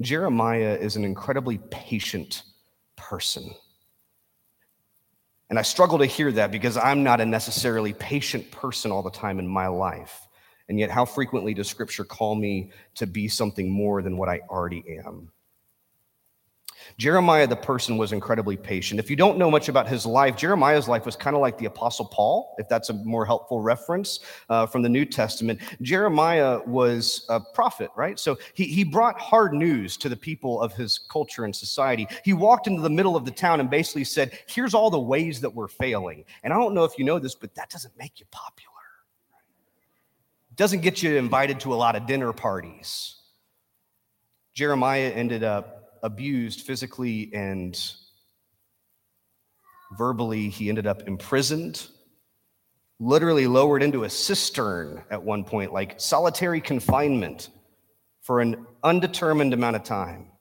Jeremiah 0.00 0.76
is 0.80 0.96
an 0.96 1.04
incredibly 1.04 1.58
patient 1.70 2.42
person. 2.96 3.54
And 5.50 5.58
I 5.58 5.62
struggle 5.62 5.98
to 5.98 6.06
hear 6.06 6.30
that 6.32 6.50
because 6.50 6.76
I'm 6.76 7.02
not 7.02 7.20
a 7.20 7.26
necessarily 7.26 7.92
patient 7.92 8.50
person 8.50 8.90
all 8.90 9.02
the 9.02 9.10
time 9.10 9.38
in 9.38 9.46
my 9.46 9.66
life. 9.66 10.27
And 10.68 10.78
yet, 10.78 10.90
how 10.90 11.04
frequently 11.04 11.54
does 11.54 11.68
Scripture 11.68 12.04
call 12.04 12.34
me 12.34 12.70
to 12.96 13.06
be 13.06 13.28
something 13.28 13.70
more 13.70 14.02
than 14.02 14.16
what 14.16 14.28
I 14.28 14.40
already 14.50 14.84
am? 15.04 15.30
Jeremiah, 16.96 17.46
the 17.46 17.56
person, 17.56 17.98
was 17.98 18.12
incredibly 18.12 18.56
patient. 18.56 18.98
If 18.98 19.10
you 19.10 19.16
don't 19.16 19.38
know 19.38 19.50
much 19.50 19.68
about 19.68 19.88
his 19.88 20.06
life, 20.06 20.36
Jeremiah's 20.36 20.88
life 20.88 21.04
was 21.04 21.16
kind 21.16 21.36
of 21.36 21.42
like 21.42 21.58
the 21.58 21.66
Apostle 21.66 22.06
Paul, 22.06 22.54
if 22.58 22.68
that's 22.68 22.90
a 22.90 22.94
more 22.94 23.26
helpful 23.26 23.60
reference 23.60 24.20
uh, 24.48 24.66
from 24.66 24.82
the 24.82 24.88
New 24.88 25.04
Testament. 25.04 25.60
Jeremiah 25.82 26.60
was 26.66 27.26
a 27.28 27.40
prophet, 27.40 27.90
right? 27.96 28.18
So 28.18 28.38
he, 28.54 28.64
he 28.64 28.84
brought 28.84 29.18
hard 29.18 29.52
news 29.52 29.96
to 29.98 30.08
the 30.08 30.16
people 30.16 30.60
of 30.60 30.72
his 30.72 30.98
culture 30.98 31.44
and 31.44 31.54
society. 31.54 32.06
He 32.24 32.32
walked 32.32 32.66
into 32.66 32.82
the 32.82 32.90
middle 32.90 33.16
of 33.16 33.24
the 33.24 33.30
town 33.30 33.60
and 33.60 33.70
basically 33.70 34.04
said, 34.04 34.38
Here's 34.46 34.74
all 34.74 34.90
the 34.90 35.00
ways 35.00 35.40
that 35.40 35.50
we're 35.50 35.68
failing. 35.68 36.24
And 36.42 36.52
I 36.52 36.56
don't 36.56 36.74
know 36.74 36.84
if 36.84 36.98
you 36.98 37.04
know 37.04 37.18
this, 37.18 37.34
but 37.34 37.54
that 37.54 37.70
doesn't 37.70 37.96
make 37.98 38.20
you 38.20 38.26
popular 38.30 38.67
doesn't 40.58 40.80
get 40.80 41.02
you 41.02 41.16
invited 41.16 41.60
to 41.60 41.72
a 41.72 41.76
lot 41.76 41.96
of 41.96 42.04
dinner 42.04 42.32
parties. 42.32 43.14
Jeremiah 44.54 45.08
ended 45.08 45.44
up 45.44 46.00
abused 46.02 46.62
physically 46.62 47.30
and 47.32 47.80
verbally. 49.96 50.48
He 50.48 50.68
ended 50.68 50.86
up 50.86 51.02
imprisoned, 51.06 51.86
literally 52.98 53.46
lowered 53.46 53.84
into 53.84 54.02
a 54.02 54.10
cistern 54.10 55.04
at 55.10 55.22
one 55.22 55.44
point, 55.44 55.72
like 55.72 56.00
solitary 56.00 56.60
confinement 56.60 57.50
for 58.20 58.40
an 58.40 58.66
undetermined 58.82 59.54
amount 59.54 59.76
of 59.76 59.84
time. 59.84 60.32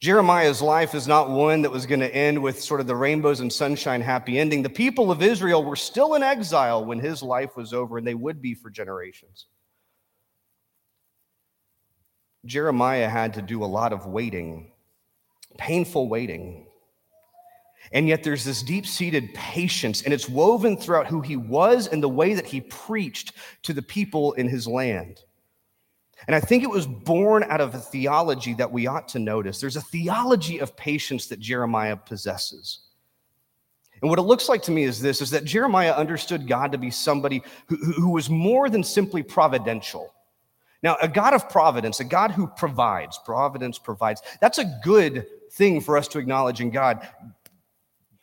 Jeremiah's 0.00 0.62
life 0.62 0.94
is 0.94 1.08
not 1.08 1.28
one 1.28 1.62
that 1.62 1.72
was 1.72 1.84
going 1.84 2.00
to 2.00 2.14
end 2.14 2.40
with 2.40 2.62
sort 2.62 2.80
of 2.80 2.86
the 2.86 2.94
rainbows 2.94 3.40
and 3.40 3.52
sunshine 3.52 4.00
happy 4.00 4.38
ending. 4.38 4.62
The 4.62 4.70
people 4.70 5.10
of 5.10 5.22
Israel 5.22 5.64
were 5.64 5.74
still 5.74 6.14
in 6.14 6.22
exile 6.22 6.84
when 6.84 7.00
his 7.00 7.20
life 7.20 7.56
was 7.56 7.72
over, 7.72 7.98
and 7.98 8.06
they 8.06 8.14
would 8.14 8.40
be 8.40 8.54
for 8.54 8.70
generations. 8.70 9.46
Jeremiah 12.46 13.08
had 13.08 13.34
to 13.34 13.42
do 13.42 13.64
a 13.64 13.66
lot 13.66 13.92
of 13.92 14.06
waiting, 14.06 14.70
painful 15.56 16.08
waiting. 16.08 16.68
And 17.90 18.06
yet 18.06 18.22
there's 18.22 18.44
this 18.44 18.62
deep 18.62 18.86
seated 18.86 19.34
patience, 19.34 20.02
and 20.02 20.14
it's 20.14 20.28
woven 20.28 20.76
throughout 20.76 21.08
who 21.08 21.22
he 21.22 21.36
was 21.36 21.88
and 21.88 22.00
the 22.00 22.08
way 22.08 22.34
that 22.34 22.46
he 22.46 22.60
preached 22.60 23.32
to 23.62 23.72
the 23.72 23.82
people 23.82 24.34
in 24.34 24.48
his 24.48 24.68
land. 24.68 25.24
And 26.26 26.34
I 26.34 26.40
think 26.40 26.62
it 26.62 26.70
was 26.70 26.86
born 26.86 27.44
out 27.44 27.60
of 27.60 27.74
a 27.74 27.78
theology 27.78 28.54
that 28.54 28.70
we 28.70 28.86
ought 28.86 29.08
to 29.08 29.18
notice. 29.18 29.60
There's 29.60 29.76
a 29.76 29.80
theology 29.80 30.58
of 30.58 30.76
patience 30.76 31.26
that 31.28 31.38
Jeremiah 31.38 31.96
possesses. 31.96 32.80
And 34.00 34.10
what 34.10 34.18
it 34.18 34.22
looks 34.22 34.48
like 34.48 34.62
to 34.62 34.70
me 34.70 34.84
is 34.84 35.00
this 35.00 35.20
is 35.20 35.30
that 35.30 35.44
Jeremiah 35.44 35.92
understood 35.92 36.46
God 36.46 36.72
to 36.72 36.78
be 36.78 36.90
somebody 36.90 37.42
who, 37.66 37.76
who 37.76 38.10
was 38.10 38.30
more 38.30 38.68
than 38.68 38.84
simply 38.84 39.22
providential. 39.22 40.12
Now, 40.82 40.96
a 41.02 41.08
God 41.08 41.34
of 41.34 41.48
providence, 41.48 41.98
a 42.00 42.04
God 42.04 42.30
who 42.30 42.46
provides, 42.46 43.18
providence 43.24 43.78
provides, 43.78 44.22
that's 44.40 44.58
a 44.58 44.80
good 44.84 45.26
thing 45.52 45.80
for 45.80 45.96
us 45.96 46.06
to 46.08 46.18
acknowledge 46.18 46.60
in 46.60 46.70
God. 46.70 47.08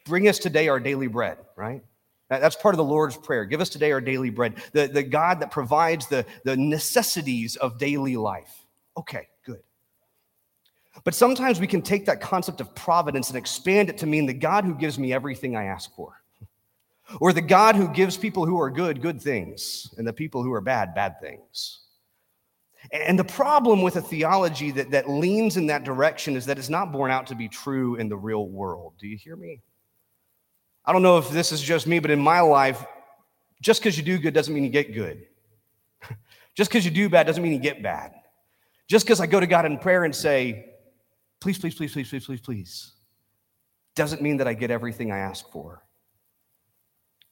Bring 0.05 0.27
us 0.27 0.39
today 0.39 0.69
our 0.69 0.79
daily 0.79 1.07
bread, 1.07 1.37
right? 1.57 1.83
That's 2.29 2.55
part 2.55 2.73
of 2.73 2.77
the 2.77 2.83
Lord's 2.83 3.17
Prayer. 3.17 3.45
Give 3.45 3.61
us 3.61 3.69
today 3.69 3.91
our 3.91 4.01
daily 4.01 4.31
bread. 4.31 4.55
The, 4.71 4.87
the 4.87 5.03
God 5.03 5.39
that 5.41 5.51
provides 5.51 6.07
the, 6.07 6.25
the 6.43 6.57
necessities 6.57 7.55
of 7.57 7.77
daily 7.77 8.17
life. 8.17 8.65
Okay, 8.97 9.27
good. 9.45 9.61
But 11.03 11.13
sometimes 11.13 11.59
we 11.59 11.67
can 11.67 11.81
take 11.81 12.05
that 12.07 12.21
concept 12.21 12.61
of 12.61 12.73
providence 12.73 13.29
and 13.29 13.37
expand 13.37 13.89
it 13.89 13.97
to 13.99 14.07
mean 14.07 14.25
the 14.25 14.33
God 14.33 14.65
who 14.65 14.73
gives 14.73 14.97
me 14.97 15.13
everything 15.13 15.55
I 15.55 15.65
ask 15.65 15.93
for. 15.95 16.19
Or 17.19 17.31
the 17.31 17.41
God 17.41 17.75
who 17.75 17.87
gives 17.89 18.17
people 18.17 18.47
who 18.47 18.59
are 18.59 18.71
good, 18.71 19.01
good 19.01 19.21
things, 19.21 19.93
and 19.97 20.07
the 20.07 20.13
people 20.13 20.41
who 20.41 20.51
are 20.51 20.61
bad, 20.61 20.95
bad 20.95 21.19
things. 21.21 21.81
And 22.91 23.17
the 23.17 23.23
problem 23.23 23.83
with 23.83 23.95
a 23.95 24.01
theology 24.01 24.71
that, 24.71 24.89
that 24.91 25.09
leans 25.09 25.57
in 25.57 25.67
that 25.67 25.83
direction 25.83 26.35
is 26.35 26.47
that 26.47 26.57
it's 26.57 26.69
not 26.69 26.91
borne 26.91 27.11
out 27.11 27.27
to 27.27 27.35
be 27.35 27.47
true 27.47 27.95
in 27.95 28.09
the 28.09 28.17
real 28.17 28.47
world. 28.47 28.93
Do 28.97 29.07
you 29.07 29.17
hear 29.17 29.35
me? 29.35 29.61
I 30.85 30.93
don't 30.93 31.01
know 31.01 31.17
if 31.17 31.29
this 31.29 31.51
is 31.51 31.61
just 31.61 31.87
me, 31.87 31.99
but 31.99 32.11
in 32.11 32.19
my 32.19 32.41
life, 32.41 32.85
just 33.61 33.81
because 33.81 33.97
you 33.97 34.03
do 34.03 34.17
good 34.17 34.33
doesn't 34.33 34.53
mean 34.53 34.63
you 34.63 34.69
get 34.69 34.93
good. 34.93 35.25
just 36.55 36.69
because 36.69 36.85
you 36.85 36.91
do 36.91 37.09
bad 37.09 37.25
doesn't 37.25 37.41
mean 37.41 37.53
you 37.53 37.59
get 37.59 37.81
bad. 37.81 38.13
Just 38.87 39.05
because 39.05 39.19
I 39.19 39.25
go 39.25 39.39
to 39.39 39.47
God 39.47 39.65
in 39.65 39.79
prayer 39.79 40.03
and 40.03 40.15
say, 40.15 40.73
please, 41.39 41.57
please, 41.57 41.73
please, 41.73 41.91
please, 41.91 42.09
please, 42.09 42.25
please, 42.25 42.41
please, 42.41 42.93
doesn't 43.95 44.21
mean 44.21 44.37
that 44.37 44.47
I 44.47 44.53
get 44.53 44.69
everything 44.69 45.11
I 45.11 45.19
ask 45.19 45.49
for. 45.51 45.83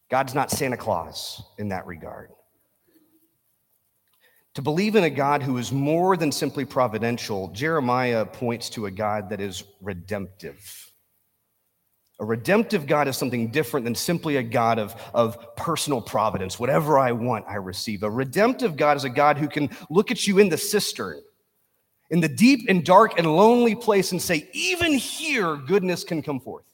God's 0.10 0.34
not 0.34 0.50
Santa 0.50 0.78
Claus 0.78 1.44
in 1.58 1.70
that 1.70 1.86
regard. 1.86 2.32
To 4.56 4.62
believe 4.62 4.96
in 4.96 5.04
a 5.04 5.10
God 5.10 5.42
who 5.42 5.58
is 5.58 5.72
more 5.72 6.16
than 6.16 6.32
simply 6.32 6.64
providential, 6.64 7.48
Jeremiah 7.50 8.24
points 8.24 8.70
to 8.72 8.86
a 8.86 8.92
God 8.92 9.30
that 9.30 9.42
is 9.42 9.64
redemptive. 9.82 10.93
A 12.20 12.26
redemptive 12.26 12.86
God 12.86 13.08
is 13.08 13.18
something 13.18 13.50
different 13.50 13.86
than 13.86 13.96
simply 13.96 14.38
a 14.38 14.44
God 14.44 14.78
of, 14.80 14.96
of 15.14 15.56
personal 15.56 16.00
providence. 16.00 16.60
Whatever 16.60 17.00
I 17.00 17.12
want, 17.12 17.46
I 17.48 17.56
receive. 17.56 18.04
A 18.04 18.10
redemptive 18.10 18.78
God 18.78 18.98
is 18.98 19.04
a 19.04 19.10
God 19.10 19.38
who 19.38 19.48
can 19.48 19.70
look 19.90 20.12
at 20.12 20.28
you 20.28 20.38
in 20.38 20.50
the 20.50 20.58
cistern, 20.58 21.22
in 22.12 22.22
the 22.22 22.30
deep 22.30 22.70
and 22.70 22.86
dark 22.86 23.18
and 23.18 23.26
lonely 23.26 23.76
place, 23.76 24.12
and 24.12 24.22
say, 24.22 24.48
even 24.54 24.94
here, 24.94 25.56
goodness 25.56 26.04
can 26.04 26.22
come 26.22 26.40
forth. 26.40 26.66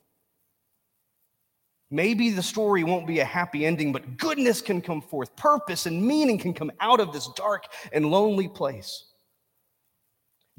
Maybe 1.91 2.29
the 2.29 2.43
story 2.43 2.83
won't 2.83 3.07
be 3.07 3.19
a 3.19 3.25
happy 3.25 3.65
ending, 3.65 3.91
but 3.91 4.17
goodness 4.17 4.61
can 4.61 4.81
come 4.81 5.01
forth. 5.01 5.35
Purpose 5.35 5.87
and 5.87 6.05
meaning 6.05 6.37
can 6.37 6.53
come 6.53 6.71
out 6.81 6.99
of 6.99 7.13
this 7.13 7.27
dark 7.35 7.65
and 7.91 8.11
lonely 8.11 8.47
place. 8.47 9.05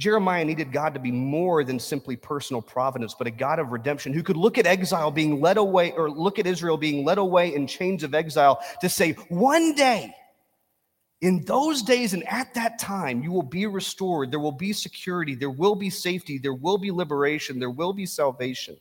Jeremiah 0.00 0.47
needed 0.47 0.73
God 0.73 0.95
to 0.95 1.00
be 1.00 1.12
more 1.12 1.62
than 1.62 1.78
simply 1.78 2.16
personal 2.16 2.62
providence, 2.62 3.14
but 3.16 3.26
a 3.26 3.30
God 3.30 3.59
of 3.59 3.71
redemption 3.71 4.14
who 4.14 4.23
could 4.23 4.37
look 4.37 4.57
at 4.57 4.66
exile 4.66 5.11
being 5.11 5.42
led 5.42 5.59
away, 5.59 5.92
or 5.92 6.11
look 6.11 6.38
at 6.38 6.47
Israel 6.47 6.78
being 6.78 7.04
led 7.04 7.19
away 7.19 7.54
in 7.54 7.66
chains 7.66 8.02
of 8.02 8.14
exile 8.14 8.61
to 8.80 8.88
say, 8.88 9.12
one 9.28 9.75
day, 9.75 10.14
in 11.21 11.45
those 11.45 11.83
days 11.83 12.14
and 12.14 12.26
at 12.26 12.54
that 12.54 12.78
time, 12.78 13.23
you 13.23 13.30
will 13.30 13.42
be 13.42 13.66
restored. 13.66 14.30
There 14.30 14.40
will 14.40 14.52
be 14.52 14.73
security. 14.73 15.35
There 15.35 15.50
will 15.50 15.75
be 15.75 15.90
safety. 15.90 16.38
There 16.38 16.54
will 16.54 16.78
be 16.78 16.90
liberation. 16.90 17.59
There 17.59 17.69
will 17.69 17.92
be 17.92 18.07
salvation. 18.07 18.78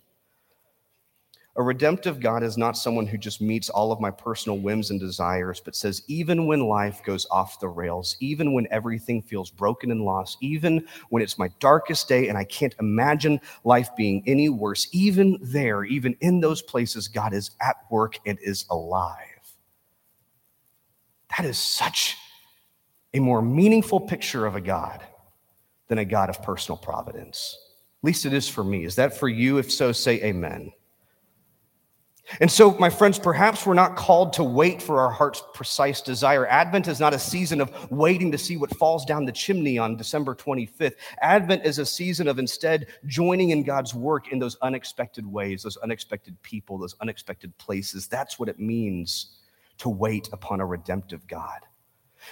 A 1.59 1.61
redemptive 1.61 2.21
God 2.21 2.41
is 2.41 2.57
not 2.57 2.77
someone 2.77 3.05
who 3.05 3.17
just 3.17 3.41
meets 3.41 3.69
all 3.69 3.91
of 3.91 3.99
my 3.99 4.09
personal 4.09 4.57
whims 4.57 4.91
and 4.91 4.99
desires, 4.99 5.59
but 5.59 5.75
says, 5.75 6.03
even 6.07 6.47
when 6.47 6.61
life 6.61 7.03
goes 7.03 7.27
off 7.29 7.59
the 7.59 7.67
rails, 7.67 8.15
even 8.21 8.53
when 8.53 8.65
everything 8.71 9.21
feels 9.21 9.51
broken 9.51 9.91
and 9.91 10.05
lost, 10.05 10.37
even 10.39 10.87
when 11.09 11.21
it's 11.21 11.37
my 11.37 11.49
darkest 11.59 12.07
day 12.07 12.29
and 12.29 12.37
I 12.37 12.45
can't 12.45 12.73
imagine 12.79 13.41
life 13.65 13.93
being 13.97 14.23
any 14.25 14.47
worse, 14.47 14.87
even 14.93 15.37
there, 15.41 15.83
even 15.83 16.15
in 16.21 16.39
those 16.39 16.61
places, 16.61 17.09
God 17.09 17.33
is 17.33 17.51
at 17.59 17.75
work 17.91 18.19
and 18.25 18.39
is 18.41 18.65
alive. 18.69 19.17
That 21.37 21.45
is 21.45 21.57
such 21.57 22.15
a 23.13 23.19
more 23.19 23.41
meaningful 23.41 23.99
picture 23.99 24.45
of 24.45 24.55
a 24.55 24.61
God 24.61 25.03
than 25.89 25.97
a 25.97 26.05
God 26.05 26.29
of 26.29 26.41
personal 26.41 26.77
providence. 26.77 27.57
At 28.01 28.07
least 28.07 28.25
it 28.25 28.31
is 28.31 28.47
for 28.47 28.63
me. 28.63 28.85
Is 28.85 28.95
that 28.95 29.17
for 29.17 29.27
you? 29.27 29.57
If 29.57 29.69
so, 29.69 29.91
say 29.91 30.23
amen. 30.23 30.71
And 32.39 32.51
so, 32.51 32.71
my 32.79 32.89
friends, 32.89 33.17
perhaps 33.17 33.65
we're 33.65 33.73
not 33.73 33.95
called 33.95 34.33
to 34.33 34.43
wait 34.43 34.81
for 34.81 34.99
our 34.99 35.09
heart's 35.09 35.41
precise 35.53 36.01
desire. 36.01 36.45
Advent 36.47 36.87
is 36.87 36.99
not 36.99 37.13
a 37.13 37.19
season 37.19 37.59
of 37.59 37.91
waiting 37.91 38.31
to 38.31 38.37
see 38.37 38.55
what 38.55 38.75
falls 38.77 39.05
down 39.05 39.25
the 39.25 39.31
chimney 39.31 39.77
on 39.77 39.95
December 39.95 40.35
25th. 40.35 40.93
Advent 41.21 41.65
is 41.65 41.79
a 41.79 41.85
season 41.85 42.27
of 42.27 42.37
instead 42.37 42.87
joining 43.05 43.49
in 43.49 43.63
God's 43.63 43.95
work 43.95 44.31
in 44.31 44.39
those 44.39 44.57
unexpected 44.61 45.25
ways, 45.25 45.63
those 45.63 45.77
unexpected 45.77 46.39
people, 46.43 46.77
those 46.77 46.95
unexpected 47.01 47.57
places. 47.57 48.07
That's 48.07 48.37
what 48.37 48.49
it 48.49 48.59
means 48.59 49.37
to 49.79 49.89
wait 49.89 50.29
upon 50.31 50.61
a 50.61 50.65
redemptive 50.65 51.25
God. 51.27 51.59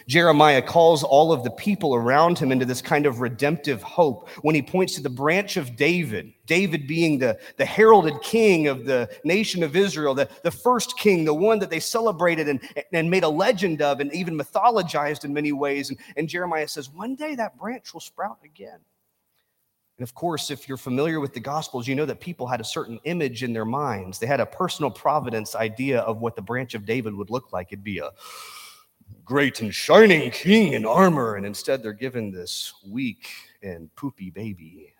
Jeremiah 0.08 0.62
calls 0.62 1.03
all 1.03 1.32
of 1.32 1.44
the 1.44 1.51
people 1.51 1.96
around 1.96 2.38
him 2.38 2.51
into 2.51 2.65
this 2.65 2.82
kind 2.82 3.06
of 3.06 3.20
redemptive 3.20 3.82
hope 3.82 4.29
when 4.41 4.56
he 4.56 4.62
points 4.62 4.96
to 4.96 5.01
the 5.01 5.10
branch 5.10 5.58
of 5.58 5.75
David, 5.75 6.34
David 6.46 6.88
being 6.88 7.20
the, 7.20 7.38
the 7.58 7.65
heralded 7.65 8.22
king 8.22 8.67
of 8.67 8.86
the 8.86 9.10
nation 9.24 9.63
of 9.63 9.75
Israel, 9.75 10.13
the, 10.13 10.29
the 10.44 10.51
first 10.51 10.98
king, 10.98 11.25
the 11.25 11.34
one 11.34 11.60
that 11.60 11.70
they 11.70 11.79
celebrated 11.79 12.48
and, 12.48 12.62
and 12.94 13.10
made 13.10 13.24
a 13.24 13.29
legend 13.29 13.82
of 13.82 14.00
and 14.00 14.13
even 14.13 14.38
mythologized 14.38 15.25
in 15.25 15.34
many 15.34 15.51
ways. 15.51 15.89
And, 15.89 15.98
and 16.15 16.29
Jeremiah 16.29 16.67
says, 16.67 16.89
One 16.89 17.15
day 17.15 17.36
that 17.36 17.58
branch 17.58 17.94
will 17.94 18.01
sprout 18.01 18.39
again. 18.44 18.79
And 19.98 20.03
of 20.03 20.13
course, 20.13 20.51
if 20.51 20.67
you're 20.67 20.77
familiar 20.77 21.20
with 21.20 21.34
the 21.34 21.39
Gospels, 21.39 21.88
you 21.88 21.96
know 21.96 22.06
that 22.06 22.20
people 22.20 22.46
had 22.46 22.62
a 22.62 22.63
certain 22.63 23.00
image 23.06 23.44
in 23.44 23.51
their 23.51 23.65
minds. 23.65 24.20
They 24.20 24.27
had 24.27 24.39
a 24.39 24.46
personal 24.46 24.91
providence 24.91 25.56
idea 25.56 26.01
of 26.01 26.22
what 26.22 26.36
the 26.36 26.41
branch 26.41 26.75
of 26.75 26.86
David 26.86 27.15
would 27.15 27.32
look 27.32 27.51
like. 27.51 27.70
It'd 27.72 27.84
be 27.84 27.98
a 27.98 28.12
great 29.26 29.62
and 29.62 29.74
shining 29.74 30.32
king 30.32 30.74
in 30.74 30.86
armor, 30.86 31.36
and 31.36 31.46
instead 31.46 31.84
they're 31.84 31.94
given 31.94 32.32
this 32.32 32.74
weak 32.86 33.28
and 33.62 33.94
poopy 33.96 34.30
baby. 34.30 34.94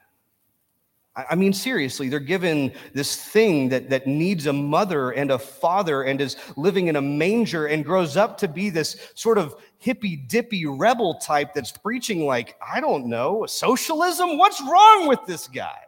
I 1.30 1.34
mean, 1.34 1.52
seriously, 1.52 2.10
they're 2.10 2.20
given 2.20 2.72
this 2.94 3.16
thing 3.16 3.70
that, 3.70 3.90
that 3.90 4.06
needs 4.06 4.46
a 4.46 4.54
mother 4.54 5.10
and 5.10 5.32
a 5.32 5.40
father 5.40 6.04
and 6.04 6.22
is 6.22 6.38
living 6.56 6.90
in 6.90 6.96
a 6.96 7.02
manger 7.02 7.66
and 7.66 7.84
grows 7.84 8.16
up 8.16 8.38
to 8.38 8.48
be 8.48 8.70
this 8.70 9.12
sort 9.16 9.40
of 9.40 9.56
hippy 9.80 10.16
dippy 10.16 10.68
rebel 10.68 11.16
type 11.16 11.56
that's 11.56 11.72
preaching, 11.72 12.28
like, 12.28 12.56
I 12.62 12.80
don't 12.82 13.08
know, 13.08 13.48
socialism? 13.48 14.38
What's 14.38 14.62
wrong 14.62 15.08
with 15.08 15.26
this 15.26 15.48
guy? 15.48 15.80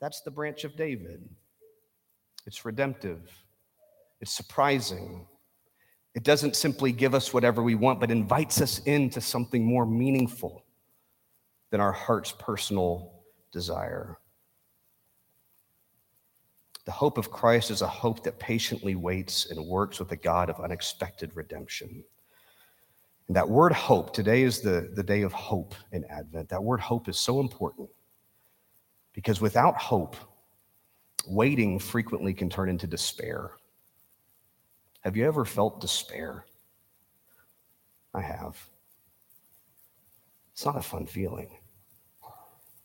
That's 0.00 0.22
the 0.22 0.30
branch 0.30 0.64
of 0.64 0.74
David. 0.74 1.28
It's 2.46 2.64
redemptive, 2.64 3.30
it's 4.22 4.32
surprising, 4.32 5.27
it 6.14 6.24
doesn't 6.24 6.56
simply 6.56 6.92
give 6.92 7.14
us 7.14 7.32
whatever 7.32 7.62
we 7.62 7.74
want, 7.74 8.00
but 8.00 8.10
invites 8.10 8.60
us 8.60 8.80
into 8.80 9.20
something 9.20 9.64
more 9.64 9.86
meaningful 9.86 10.64
than 11.70 11.80
our 11.80 11.92
heart's 11.92 12.32
personal 12.32 13.22
desire. 13.52 14.18
The 16.86 16.92
hope 16.92 17.18
of 17.18 17.30
Christ 17.30 17.70
is 17.70 17.82
a 17.82 17.86
hope 17.86 18.24
that 18.24 18.38
patiently 18.38 18.94
waits 18.94 19.50
and 19.50 19.66
works 19.66 19.98
with 19.98 20.10
a 20.12 20.16
God 20.16 20.48
of 20.48 20.58
unexpected 20.58 21.36
redemption. 21.36 22.02
And 23.26 23.36
that 23.36 23.48
word 23.48 23.72
hope, 23.72 24.14
today 24.14 24.42
is 24.42 24.62
the, 24.62 24.90
the 24.94 25.02
day 25.02 25.20
of 25.20 25.32
hope 25.34 25.74
in 25.92 26.04
Advent. 26.06 26.48
That 26.48 26.64
word 26.64 26.80
hope 26.80 27.08
is 27.08 27.18
so 27.18 27.40
important 27.40 27.90
because 29.12 29.40
without 29.40 29.76
hope, 29.76 30.16
waiting 31.26 31.78
frequently 31.78 32.32
can 32.32 32.48
turn 32.48 32.70
into 32.70 32.86
despair. 32.86 33.50
Have 35.00 35.16
you 35.16 35.26
ever 35.26 35.44
felt 35.44 35.80
despair? 35.80 36.44
I 38.14 38.20
have. 38.20 38.56
It's 40.52 40.64
not 40.64 40.76
a 40.76 40.82
fun 40.82 41.06
feeling. 41.06 41.50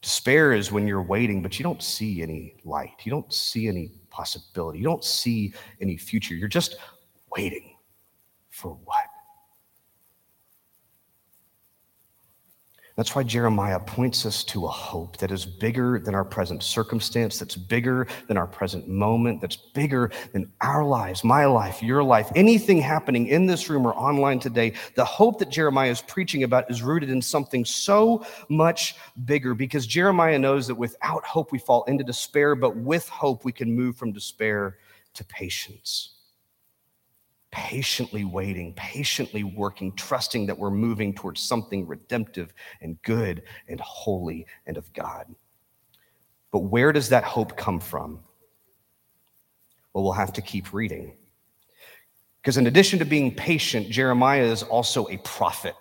Despair 0.01 0.53
is 0.53 0.71
when 0.71 0.85
you're 0.85 1.01
waiting, 1.01 1.41
but 1.41 1.57
you 1.57 1.63
don't 1.63 1.81
see 1.81 2.21
any 2.21 2.57
light. 2.65 2.91
You 3.03 3.09
don't 3.09 3.33
see 3.33 3.67
any 3.67 3.91
possibility. 4.09 4.77
You 4.77 4.85
don't 4.85 5.03
see 5.03 5.53
any 5.81 5.97
future. 5.97 6.35
You're 6.35 6.49
just 6.49 6.75
waiting 7.35 7.77
for 8.49 8.77
what? 8.83 9.02
That's 12.95 13.15
why 13.15 13.23
Jeremiah 13.23 13.79
points 13.79 14.23
us 14.23 14.43
to 14.45 14.65
a 14.65 14.69
hope 14.69 15.17
that 15.17 15.31
is 15.31 15.47
bigger 15.47 15.97
than 15.97 16.13
our 16.13 16.23
present 16.23 16.61
circumstance, 16.61 17.39
that's 17.39 17.55
bigger 17.55 18.07
than 18.27 18.37
our 18.37 18.45
present 18.45 18.87
moment, 18.87 19.41
that's 19.41 19.55
bigger 19.55 20.11
than 20.31 20.51
our 20.61 20.85
lives, 20.85 21.23
my 21.23 21.45
life, 21.45 21.81
your 21.81 22.03
life, 22.03 22.31
anything 22.35 22.77
happening 22.77 23.27
in 23.27 23.47
this 23.47 23.67
room 23.67 23.87
or 23.87 23.95
online 23.95 24.39
today. 24.39 24.73
The 24.93 25.05
hope 25.05 25.39
that 25.39 25.49
Jeremiah 25.49 25.89
is 25.89 26.03
preaching 26.03 26.43
about 26.43 26.69
is 26.69 26.83
rooted 26.83 27.09
in 27.09 27.19
something 27.19 27.65
so 27.65 28.23
much 28.47 28.95
bigger 29.25 29.55
because 29.55 29.87
Jeremiah 29.87 30.37
knows 30.37 30.67
that 30.67 30.75
without 30.75 31.25
hope 31.25 31.51
we 31.51 31.57
fall 31.57 31.85
into 31.85 32.03
despair, 32.03 32.53
but 32.53 32.77
with 32.77 33.09
hope 33.09 33.43
we 33.43 33.51
can 33.51 33.75
move 33.75 33.95
from 33.97 34.11
despair 34.11 34.77
to 35.15 35.23
patience 35.25 36.13
patiently 37.53 38.25
waiting, 38.25 38.73
patiently 38.73 39.43
working, 39.43 39.93
trusting 39.95 40.47
that 40.47 40.57
we're 40.57 40.71
moving 40.71 41.13
towards 41.13 41.39
something 41.39 41.85
redemptive 41.85 42.51
and 42.81 42.99
good 43.03 43.43
and 43.67 43.79
holy 43.79 44.47
and 44.65 44.75
of 44.75 44.91
God. 44.91 45.27
But 46.51 46.61
where 46.61 46.91
does 46.91 47.09
that 47.09 47.23
hope 47.23 47.55
come 47.55 47.79
from? 47.79 48.21
Well, 49.93 50.03
we'll 50.03 50.13
have 50.13 50.33
to 50.33 50.41
keep 50.41 50.73
reading. 50.73 51.15
Because 52.41 52.57
in 52.57 52.65
addition 52.65 52.97
to 52.99 53.05
being 53.05 53.35
patient, 53.35 53.87
Jeremiah 53.87 54.43
is 54.43 54.63
also 54.63 55.07
a 55.09 55.17
prophet. 55.17 55.75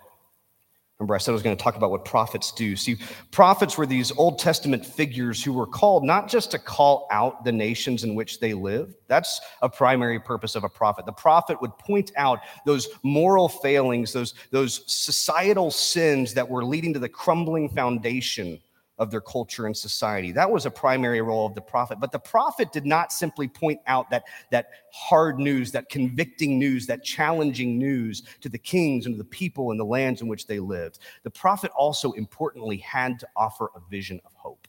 Remember, 1.03 1.15
I 1.15 1.17
said 1.17 1.31
I 1.31 1.33
was 1.33 1.43
going 1.43 1.57
to 1.57 1.61
talk 1.61 1.75
about 1.75 1.91
what 1.91 2.05
prophets 2.05 2.53
do. 2.53 2.77
See, 2.77 2.95
prophets 3.31 3.77
were 3.77 3.85
these 3.85 4.13
Old 4.13 4.39
Testament 4.39 4.85
figures 4.85 5.43
who 5.43 5.51
were 5.51 5.67
called 5.67 6.05
not 6.05 6.29
just 6.29 6.49
to 6.51 6.59
call 6.59 7.09
out 7.11 7.43
the 7.43 7.51
nations 7.51 8.05
in 8.05 8.15
which 8.15 8.39
they 8.39 8.53
lived. 8.53 8.95
That's 9.09 9.41
a 9.61 9.67
primary 9.67 10.17
purpose 10.17 10.55
of 10.55 10.63
a 10.63 10.69
prophet. 10.69 11.05
The 11.05 11.11
prophet 11.11 11.61
would 11.61 11.77
point 11.77 12.13
out 12.15 12.39
those 12.65 12.87
moral 13.03 13.49
failings, 13.49 14.13
those, 14.13 14.33
those 14.51 14.85
societal 14.87 15.71
sins 15.71 16.33
that 16.35 16.49
were 16.49 16.63
leading 16.63 16.93
to 16.93 16.99
the 16.99 17.09
crumbling 17.09 17.67
foundation 17.67 18.61
of 18.99 19.09
their 19.09 19.21
culture 19.21 19.65
and 19.65 19.75
society. 19.75 20.31
That 20.31 20.49
was 20.49 20.65
a 20.65 20.71
primary 20.71 21.21
role 21.21 21.47
of 21.47 21.55
the 21.55 21.61
prophet. 21.61 21.99
But 21.99 22.11
the 22.11 22.19
prophet 22.19 22.71
did 22.71 22.85
not 22.85 23.11
simply 23.11 23.47
point 23.47 23.79
out 23.87 24.09
that, 24.11 24.23
that 24.51 24.69
hard 24.91 25.39
news, 25.39 25.71
that 25.71 25.89
convicting 25.89 26.59
news, 26.59 26.85
that 26.87 27.03
challenging 27.03 27.79
news 27.79 28.23
to 28.41 28.49
the 28.49 28.57
kings 28.57 29.05
and 29.05 29.15
to 29.15 29.17
the 29.17 29.29
people 29.29 29.71
and 29.71 29.79
the 29.79 29.85
lands 29.85 30.21
in 30.21 30.27
which 30.27 30.45
they 30.45 30.59
lived. 30.59 30.99
The 31.23 31.31
prophet 31.31 31.71
also 31.75 32.11
importantly 32.11 32.77
had 32.77 33.19
to 33.19 33.27
offer 33.35 33.69
a 33.75 33.79
vision 33.89 34.21
of 34.25 34.33
hope. 34.35 34.67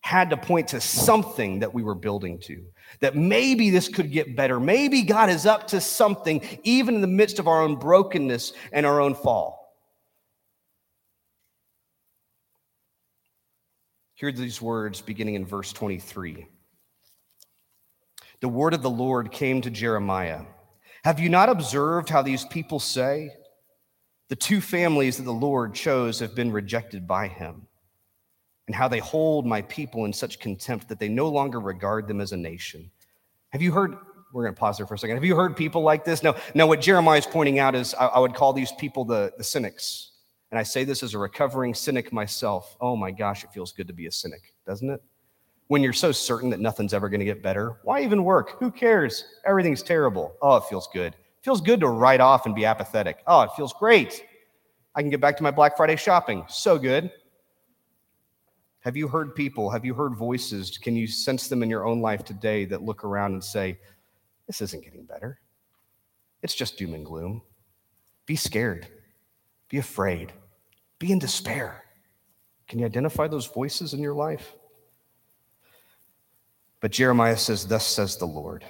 Had 0.00 0.30
to 0.30 0.36
point 0.36 0.68
to 0.68 0.80
something 0.80 1.58
that 1.58 1.74
we 1.74 1.82
were 1.82 1.94
building 1.94 2.38
to, 2.40 2.64
that 3.00 3.14
maybe 3.14 3.68
this 3.68 3.88
could 3.88 4.10
get 4.10 4.36
better. 4.36 4.58
Maybe 4.58 5.02
God 5.02 5.28
is 5.28 5.44
up 5.44 5.66
to 5.68 5.80
something, 5.80 6.40
even 6.62 6.94
in 6.94 7.00
the 7.00 7.06
midst 7.06 7.38
of 7.38 7.46
our 7.46 7.62
own 7.62 7.76
brokenness 7.76 8.54
and 8.72 8.86
our 8.86 9.00
own 9.00 9.14
fall. 9.14 9.57
Hear 14.18 14.32
these 14.32 14.60
words 14.60 15.00
beginning 15.00 15.36
in 15.36 15.46
verse 15.46 15.72
23. 15.72 16.44
The 18.40 18.48
word 18.48 18.74
of 18.74 18.82
the 18.82 18.90
Lord 18.90 19.30
came 19.30 19.60
to 19.60 19.70
Jeremiah. 19.70 20.40
Have 21.04 21.20
you 21.20 21.28
not 21.28 21.48
observed 21.48 22.08
how 22.08 22.22
these 22.22 22.44
people 22.46 22.80
say? 22.80 23.30
The 24.28 24.34
two 24.34 24.60
families 24.60 25.18
that 25.18 25.22
the 25.22 25.30
Lord 25.30 25.72
chose 25.72 26.18
have 26.18 26.34
been 26.34 26.50
rejected 26.50 27.06
by 27.06 27.28
him, 27.28 27.68
and 28.66 28.74
how 28.74 28.88
they 28.88 28.98
hold 28.98 29.46
my 29.46 29.62
people 29.62 30.04
in 30.04 30.12
such 30.12 30.40
contempt 30.40 30.88
that 30.88 30.98
they 30.98 31.08
no 31.08 31.28
longer 31.28 31.60
regard 31.60 32.08
them 32.08 32.20
as 32.20 32.32
a 32.32 32.36
nation. 32.36 32.90
Have 33.50 33.62
you 33.62 33.70
heard? 33.70 33.98
We're 34.32 34.42
going 34.42 34.54
to 34.54 34.58
pause 34.58 34.78
there 34.78 34.86
for 34.88 34.94
a 34.94 34.98
second. 34.98 35.14
Have 35.14 35.24
you 35.24 35.36
heard 35.36 35.56
people 35.56 35.82
like 35.82 36.04
this? 36.04 36.24
No, 36.24 36.34
no, 36.56 36.66
what 36.66 36.80
Jeremiah 36.80 37.18
is 37.18 37.26
pointing 37.26 37.60
out 37.60 37.76
is 37.76 37.94
I, 37.94 38.06
I 38.06 38.18
would 38.18 38.34
call 38.34 38.52
these 38.52 38.72
people 38.72 39.04
the, 39.04 39.32
the 39.38 39.44
cynics 39.44 40.10
and 40.50 40.58
I 40.58 40.62
say 40.62 40.84
this 40.84 41.02
as 41.02 41.14
a 41.14 41.18
recovering 41.18 41.74
cynic 41.74 42.12
myself. 42.12 42.76
Oh 42.80 42.96
my 42.96 43.10
gosh, 43.10 43.44
it 43.44 43.52
feels 43.52 43.72
good 43.72 43.86
to 43.88 43.92
be 43.92 44.06
a 44.06 44.12
cynic, 44.12 44.54
doesn't 44.66 44.88
it? 44.88 45.02
When 45.66 45.82
you're 45.82 45.92
so 45.92 46.12
certain 46.12 46.48
that 46.50 46.60
nothing's 46.60 46.94
ever 46.94 47.10
going 47.10 47.20
to 47.20 47.26
get 47.26 47.42
better, 47.42 47.76
why 47.82 48.02
even 48.02 48.24
work? 48.24 48.58
Who 48.58 48.70
cares? 48.70 49.24
Everything's 49.44 49.82
terrible. 49.82 50.34
Oh, 50.40 50.56
it 50.56 50.64
feels 50.64 50.88
good. 50.94 51.12
It 51.12 51.44
feels 51.44 51.60
good 51.60 51.80
to 51.80 51.88
write 51.88 52.20
off 52.20 52.46
and 52.46 52.54
be 52.54 52.64
apathetic. 52.64 53.18
Oh, 53.26 53.42
it 53.42 53.50
feels 53.54 53.74
great. 53.74 54.24
I 54.94 55.02
can 55.02 55.10
get 55.10 55.20
back 55.20 55.36
to 55.36 55.42
my 55.42 55.50
Black 55.50 55.76
Friday 55.76 55.96
shopping. 55.96 56.44
So 56.48 56.78
good. 56.78 57.12
Have 58.80 58.96
you 58.96 59.06
heard 59.06 59.34
people? 59.34 59.68
Have 59.68 59.84
you 59.84 59.92
heard 59.92 60.14
voices? 60.14 60.78
Can 60.78 60.96
you 60.96 61.06
sense 61.06 61.48
them 61.48 61.62
in 61.62 61.68
your 61.68 61.86
own 61.86 62.00
life 62.00 62.24
today 62.24 62.64
that 62.64 62.82
look 62.82 63.04
around 63.04 63.32
and 63.32 63.44
say, 63.44 63.78
This 64.46 64.62
isn't 64.62 64.82
getting 64.82 65.04
better? 65.04 65.40
It's 66.42 66.54
just 66.54 66.78
doom 66.78 66.94
and 66.94 67.04
gloom. 67.04 67.42
Be 68.24 68.36
scared. 68.36 68.86
Be 69.68 69.78
afraid. 69.78 70.32
Be 70.98 71.12
in 71.12 71.18
despair. 71.18 71.84
Can 72.68 72.78
you 72.78 72.86
identify 72.86 73.28
those 73.28 73.46
voices 73.46 73.94
in 73.94 74.00
your 74.00 74.14
life? 74.14 74.54
But 76.80 76.92
Jeremiah 76.92 77.36
says, 77.36 77.66
Thus 77.66 77.86
says 77.86 78.16
the 78.16 78.26
Lord. 78.26 78.64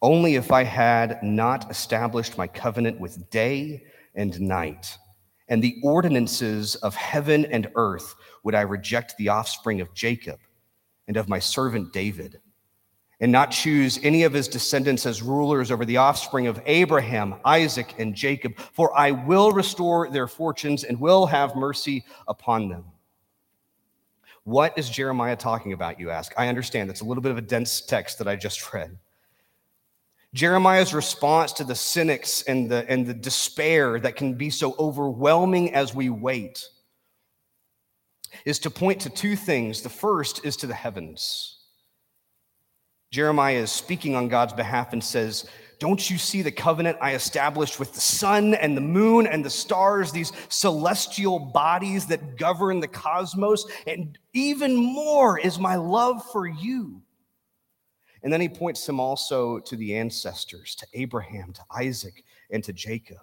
Only 0.00 0.34
if 0.34 0.50
I 0.50 0.64
had 0.64 1.22
not 1.22 1.70
established 1.70 2.36
my 2.36 2.46
covenant 2.46 2.98
with 2.98 3.30
day 3.30 3.84
and 4.14 4.40
night 4.40 4.96
and 5.48 5.62
the 5.62 5.76
ordinances 5.82 6.76
of 6.76 6.94
heaven 6.94 7.44
and 7.46 7.68
earth 7.74 8.14
would 8.42 8.54
I 8.54 8.62
reject 8.62 9.16
the 9.16 9.28
offspring 9.28 9.80
of 9.80 9.92
Jacob 9.94 10.40
and 11.08 11.16
of 11.16 11.28
my 11.28 11.38
servant 11.38 11.92
David 11.92 12.40
and 13.22 13.30
not 13.30 13.52
choose 13.52 14.00
any 14.02 14.24
of 14.24 14.32
his 14.32 14.48
descendants 14.48 15.06
as 15.06 15.22
rulers 15.22 15.70
over 15.70 15.84
the 15.84 15.96
offspring 15.96 16.48
of 16.48 16.60
Abraham, 16.66 17.36
Isaac, 17.44 17.94
and 17.98 18.16
Jacob, 18.16 18.58
for 18.58 18.92
I 18.98 19.12
will 19.12 19.52
restore 19.52 20.10
their 20.10 20.26
fortunes 20.26 20.82
and 20.82 20.98
will 20.98 21.24
have 21.26 21.54
mercy 21.54 22.04
upon 22.26 22.68
them. 22.68 22.84
What 24.42 24.76
is 24.76 24.90
Jeremiah 24.90 25.36
talking 25.36 25.72
about, 25.72 26.00
you 26.00 26.10
ask? 26.10 26.32
I 26.36 26.48
understand 26.48 26.90
it's 26.90 27.02
a 27.02 27.04
little 27.04 27.22
bit 27.22 27.30
of 27.30 27.38
a 27.38 27.42
dense 27.42 27.80
text 27.80 28.18
that 28.18 28.26
I 28.26 28.34
just 28.34 28.74
read. 28.74 28.98
Jeremiah's 30.34 30.92
response 30.92 31.52
to 31.54 31.64
the 31.64 31.76
cynics 31.76 32.42
and 32.42 32.68
the, 32.68 32.84
and 32.90 33.06
the 33.06 33.14
despair 33.14 34.00
that 34.00 34.16
can 34.16 34.34
be 34.34 34.50
so 34.50 34.74
overwhelming 34.80 35.74
as 35.74 35.94
we 35.94 36.10
wait 36.10 36.66
is 38.44 38.58
to 38.58 38.70
point 38.70 39.00
to 39.02 39.10
two 39.10 39.36
things. 39.36 39.80
The 39.80 39.90
first 39.90 40.44
is 40.44 40.56
to 40.56 40.66
the 40.66 40.74
heavens. 40.74 41.61
Jeremiah 43.12 43.58
is 43.58 43.70
speaking 43.70 44.16
on 44.16 44.28
God's 44.28 44.54
behalf 44.54 44.94
and 44.94 45.04
says, 45.04 45.44
Don't 45.78 46.10
you 46.10 46.16
see 46.16 46.40
the 46.40 46.50
covenant 46.50 46.96
I 46.98 47.14
established 47.14 47.78
with 47.78 47.92
the 47.92 48.00
sun 48.00 48.54
and 48.54 48.74
the 48.74 48.80
moon 48.80 49.26
and 49.26 49.44
the 49.44 49.50
stars, 49.50 50.10
these 50.10 50.32
celestial 50.48 51.38
bodies 51.38 52.06
that 52.06 52.38
govern 52.38 52.80
the 52.80 52.88
cosmos? 52.88 53.66
And 53.86 54.18
even 54.32 54.74
more 54.74 55.38
is 55.38 55.58
my 55.58 55.76
love 55.76 56.24
for 56.32 56.46
you. 56.46 57.02
And 58.22 58.32
then 58.32 58.40
he 58.40 58.48
points 58.48 58.88
him 58.88 58.98
also 58.98 59.58
to 59.58 59.76
the 59.76 59.94
ancestors, 59.94 60.74
to 60.76 60.86
Abraham, 60.94 61.52
to 61.52 61.62
Isaac, 61.70 62.24
and 62.50 62.64
to 62.64 62.72
Jacob. 62.72 63.18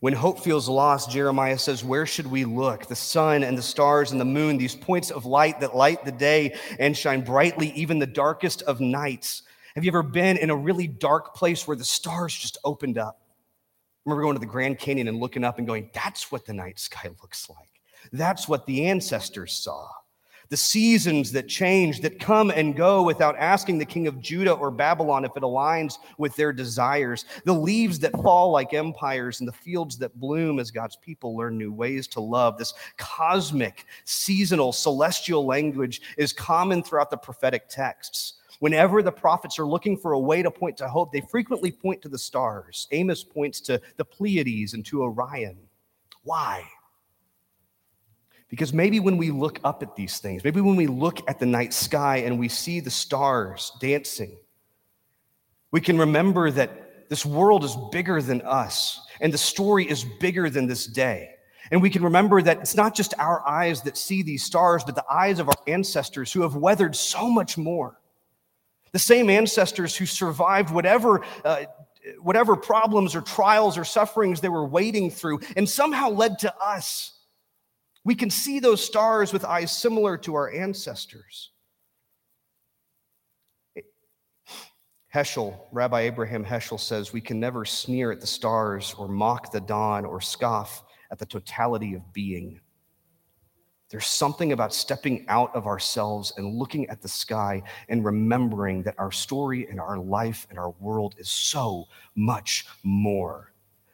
When 0.00 0.12
hope 0.12 0.40
feels 0.40 0.68
lost, 0.68 1.10
Jeremiah 1.10 1.58
says, 1.58 1.84
Where 1.84 2.06
should 2.06 2.26
we 2.26 2.44
look? 2.44 2.86
The 2.86 2.96
sun 2.96 3.44
and 3.44 3.56
the 3.56 3.62
stars 3.62 4.12
and 4.12 4.20
the 4.20 4.24
moon, 4.24 4.56
these 4.56 4.74
points 4.74 5.10
of 5.10 5.26
light 5.26 5.60
that 5.60 5.76
light 5.76 6.04
the 6.04 6.12
day 6.12 6.56
and 6.78 6.96
shine 6.96 7.22
brightly 7.22 7.70
even 7.72 7.98
the 7.98 8.06
darkest 8.06 8.62
of 8.62 8.80
nights. 8.80 9.42
Have 9.74 9.84
you 9.84 9.90
ever 9.90 10.02
been 10.02 10.36
in 10.36 10.50
a 10.50 10.56
really 10.56 10.86
dark 10.86 11.34
place 11.34 11.66
where 11.66 11.76
the 11.76 11.84
stars 11.84 12.34
just 12.34 12.58
opened 12.64 12.98
up? 12.98 13.20
I 13.24 14.10
remember 14.10 14.22
going 14.22 14.34
to 14.34 14.40
the 14.40 14.46
Grand 14.46 14.78
Canyon 14.78 15.08
and 15.08 15.20
looking 15.20 15.44
up 15.44 15.58
and 15.58 15.66
going, 15.66 15.90
That's 15.94 16.32
what 16.32 16.44
the 16.46 16.52
night 16.52 16.78
sky 16.78 17.10
looks 17.20 17.48
like. 17.48 17.68
That's 18.12 18.48
what 18.48 18.66
the 18.66 18.86
ancestors 18.86 19.52
saw 19.52 19.88
the 20.52 20.56
seasons 20.58 21.32
that 21.32 21.48
change, 21.48 22.02
that 22.02 22.20
come 22.20 22.50
and 22.50 22.76
go 22.76 23.02
without 23.02 23.34
asking 23.38 23.78
the 23.78 23.86
king 23.86 24.06
of 24.06 24.20
Judah 24.20 24.52
or 24.52 24.70
Babylon 24.70 25.24
if 25.24 25.34
it 25.34 25.42
aligns 25.42 25.96
with 26.18 26.36
their 26.36 26.52
desires, 26.52 27.24
the 27.46 27.54
leaves 27.54 27.98
that 28.00 28.12
fall 28.12 28.50
like 28.50 28.74
empires, 28.74 29.40
and 29.40 29.48
the 29.48 29.52
fields 29.52 29.96
that 29.96 30.20
bloom 30.20 30.58
as 30.58 30.70
God's 30.70 30.96
people 30.96 31.34
learn 31.34 31.56
new 31.56 31.72
ways 31.72 32.06
to 32.08 32.20
love. 32.20 32.58
This 32.58 32.74
cosmic, 32.98 33.86
seasonal, 34.04 34.72
celestial 34.72 35.46
language 35.46 36.02
is 36.18 36.34
common 36.34 36.82
throughout 36.82 37.08
the 37.08 37.16
prophetic 37.16 37.70
texts. 37.70 38.34
Whenever 38.58 39.02
the 39.02 39.10
prophets 39.10 39.58
are 39.58 39.66
looking 39.66 39.96
for 39.96 40.12
a 40.12 40.20
way 40.20 40.42
to 40.42 40.50
point 40.50 40.76
to 40.76 40.86
hope, 40.86 41.12
they 41.12 41.22
frequently 41.30 41.72
point 41.72 42.02
to 42.02 42.10
the 42.10 42.18
stars. 42.18 42.88
Amos 42.90 43.24
points 43.24 43.58
to 43.62 43.80
the 43.96 44.04
Pleiades 44.04 44.74
and 44.74 44.84
to 44.84 45.02
Orion. 45.02 45.56
Why? 46.24 46.62
Because 48.52 48.74
maybe 48.74 49.00
when 49.00 49.16
we 49.16 49.30
look 49.30 49.60
up 49.64 49.82
at 49.82 49.96
these 49.96 50.18
things, 50.18 50.44
maybe 50.44 50.60
when 50.60 50.76
we 50.76 50.86
look 50.86 51.26
at 51.26 51.38
the 51.38 51.46
night 51.46 51.72
sky 51.72 52.18
and 52.18 52.38
we 52.38 52.50
see 52.50 52.80
the 52.80 52.90
stars 52.90 53.72
dancing, 53.80 54.36
we 55.70 55.80
can 55.80 55.96
remember 55.96 56.50
that 56.50 57.08
this 57.08 57.24
world 57.24 57.64
is 57.64 57.74
bigger 57.90 58.20
than 58.20 58.42
us 58.42 59.00
and 59.22 59.32
the 59.32 59.38
story 59.38 59.88
is 59.88 60.04
bigger 60.20 60.50
than 60.50 60.66
this 60.66 60.86
day. 60.86 61.30
And 61.70 61.80
we 61.80 61.88
can 61.88 62.04
remember 62.04 62.42
that 62.42 62.58
it's 62.58 62.74
not 62.74 62.94
just 62.94 63.14
our 63.18 63.40
eyes 63.48 63.80
that 63.84 63.96
see 63.96 64.22
these 64.22 64.44
stars, 64.44 64.84
but 64.84 64.96
the 64.96 65.10
eyes 65.10 65.38
of 65.38 65.48
our 65.48 65.56
ancestors 65.66 66.30
who 66.30 66.42
have 66.42 66.54
weathered 66.54 66.94
so 66.94 67.30
much 67.30 67.56
more. 67.56 67.98
The 68.92 68.98
same 68.98 69.30
ancestors 69.30 69.96
who 69.96 70.04
survived 70.04 70.68
whatever 70.68 71.24
uh, 71.42 71.62
whatever 72.20 72.54
problems 72.54 73.14
or 73.14 73.22
trials 73.22 73.78
or 73.78 73.84
sufferings 73.84 74.42
they 74.42 74.50
were 74.50 74.66
wading 74.66 75.10
through 75.10 75.40
and 75.56 75.66
somehow 75.66 76.10
led 76.10 76.38
to 76.40 76.54
us. 76.62 77.12
We 78.04 78.14
can 78.14 78.30
see 78.30 78.58
those 78.58 78.84
stars 78.84 79.32
with 79.32 79.44
eyes 79.44 79.76
similar 79.76 80.16
to 80.18 80.34
our 80.34 80.52
ancestors. 80.52 81.50
Heschel, 85.14 85.60
Rabbi 85.72 86.00
Abraham 86.00 86.44
Heschel 86.44 86.80
says, 86.80 87.12
We 87.12 87.20
can 87.20 87.38
never 87.38 87.64
sneer 87.64 88.10
at 88.10 88.20
the 88.20 88.26
stars 88.26 88.94
or 88.98 89.08
mock 89.08 89.52
the 89.52 89.60
dawn 89.60 90.04
or 90.04 90.20
scoff 90.20 90.84
at 91.10 91.18
the 91.18 91.26
totality 91.26 91.94
of 91.94 92.12
being. 92.12 92.60
There's 93.90 94.06
something 94.06 94.52
about 94.52 94.72
stepping 94.72 95.26
out 95.28 95.54
of 95.54 95.66
ourselves 95.66 96.32
and 96.38 96.54
looking 96.54 96.88
at 96.88 97.02
the 97.02 97.08
sky 97.08 97.62
and 97.90 98.02
remembering 98.02 98.82
that 98.84 98.98
our 98.98 99.12
story 99.12 99.68
and 99.68 99.78
our 99.78 99.98
life 99.98 100.46
and 100.48 100.58
our 100.58 100.70
world 100.80 101.14
is 101.18 101.28
so 101.28 101.88
much 102.16 102.64
more 102.82 103.51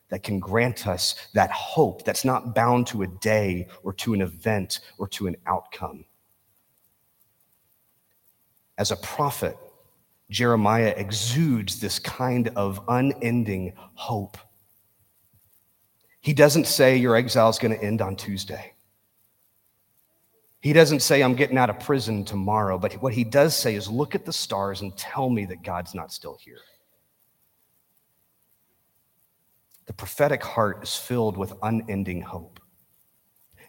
that 0.08 0.22
can 0.22 0.38
grant 0.38 0.86
us 0.86 1.14
that 1.34 1.50
hope 1.50 2.04
that's 2.04 2.24
not 2.24 2.54
bound 2.54 2.86
to 2.88 3.02
a 3.02 3.06
day 3.06 3.66
or 3.82 3.92
to 3.92 4.14
an 4.14 4.22
event 4.22 4.80
or 4.98 5.06
to 5.08 5.26
an 5.26 5.36
outcome. 5.46 6.04
As 8.78 8.90
a 8.90 8.96
prophet, 8.96 9.56
Jeremiah 10.30 10.94
exudes 10.96 11.80
this 11.80 11.98
kind 11.98 12.48
of 12.56 12.80
unending 12.88 13.72
hope. 13.94 14.38
He 16.20 16.32
doesn't 16.32 16.66
say 16.66 16.96
your 16.96 17.16
exile 17.16 17.48
is 17.48 17.58
going 17.58 17.76
to 17.76 17.82
end 17.82 18.02
on 18.02 18.16
Tuesday. 18.16 18.74
He 20.60 20.72
doesn't 20.72 21.00
say, 21.00 21.22
I'm 21.22 21.34
getting 21.34 21.56
out 21.56 21.70
of 21.70 21.78
prison 21.80 22.24
tomorrow, 22.24 22.78
but 22.78 22.92
what 22.94 23.14
he 23.14 23.24
does 23.24 23.56
say 23.56 23.76
is, 23.76 23.88
look 23.88 24.14
at 24.14 24.26
the 24.26 24.32
stars 24.32 24.80
and 24.80 24.96
tell 24.96 25.30
me 25.30 25.44
that 25.46 25.62
God's 25.62 25.94
not 25.94 26.12
still 26.12 26.36
here. 26.40 26.58
The 29.88 29.94
prophetic 29.94 30.44
heart 30.44 30.82
is 30.82 30.94
filled 30.94 31.38
with 31.38 31.54
unending 31.62 32.20
hope. 32.20 32.60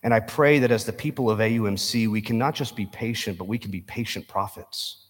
And 0.04 0.14
I 0.14 0.20
pray 0.20 0.60
that 0.60 0.70
as 0.70 0.84
the 0.84 0.92
people 0.92 1.32
of 1.32 1.40
AUMC, 1.40 2.10
we 2.10 2.22
can 2.22 2.38
not 2.38 2.56
just 2.56 2.76
be 2.76 2.86
patient, 2.86 3.38
but 3.38 3.48
we 3.48 3.58
can 3.58 3.72
be 3.72 3.80
patient 3.80 4.28
prophets 4.28 5.08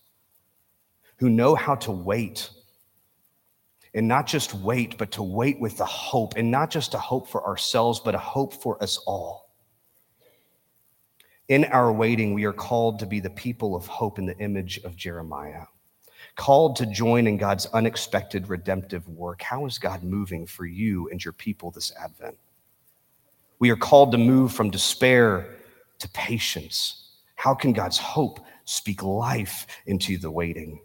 who 1.17 1.27
know 1.27 1.55
how 1.55 1.73
to 1.75 1.91
wait. 1.91 2.51
And 3.95 4.07
not 4.07 4.27
just 4.27 4.53
wait, 4.53 4.99
but 4.99 5.11
to 5.13 5.23
wait 5.23 5.59
with 5.59 5.77
the 5.77 5.85
hope, 5.85 6.35
and 6.37 6.51
not 6.51 6.69
just 6.69 6.93
a 6.93 6.99
hope 6.99 7.27
for 7.27 7.43
ourselves, 7.43 7.99
but 7.99 8.13
a 8.13 8.19
hope 8.19 8.53
for 8.53 8.81
us 8.83 8.97
all. 9.07 9.55
In 11.47 11.65
our 11.65 11.91
waiting, 11.91 12.35
we 12.35 12.45
are 12.45 12.53
called 12.53 12.99
to 12.99 13.07
be 13.07 13.19
the 13.19 13.31
people 13.31 13.75
of 13.75 13.87
hope 13.87 14.19
in 14.19 14.27
the 14.27 14.37
image 14.37 14.77
of 14.83 14.95
Jeremiah, 14.95 15.65
called 16.39 16.77
to 16.77 16.85
join 16.85 17.27
in 17.27 17.35
God's 17.35 17.65
unexpected 17.73 18.47
redemptive 18.47 19.05
work. 19.09 19.41
How 19.41 19.65
is 19.65 19.77
God 19.77 20.03
moving 20.03 20.47
for 20.47 20.65
you 20.65 21.09
and 21.09 21.23
your 21.23 21.33
people 21.33 21.69
this 21.69 21.91
Advent? 22.01 22.37
We 23.59 23.71
are 23.71 23.75
called 23.75 24.13
to 24.13 24.17
move 24.17 24.53
from 24.53 24.69
despair 24.69 25.57
to 25.99 26.07
patience. 26.11 27.11
How 27.35 27.53
can 27.53 27.73
God's 27.73 27.97
hope 27.97 28.39
speak 28.63 29.03
life 29.03 29.67
into 29.85 30.17
the 30.17 30.31
waiting? 30.31 30.79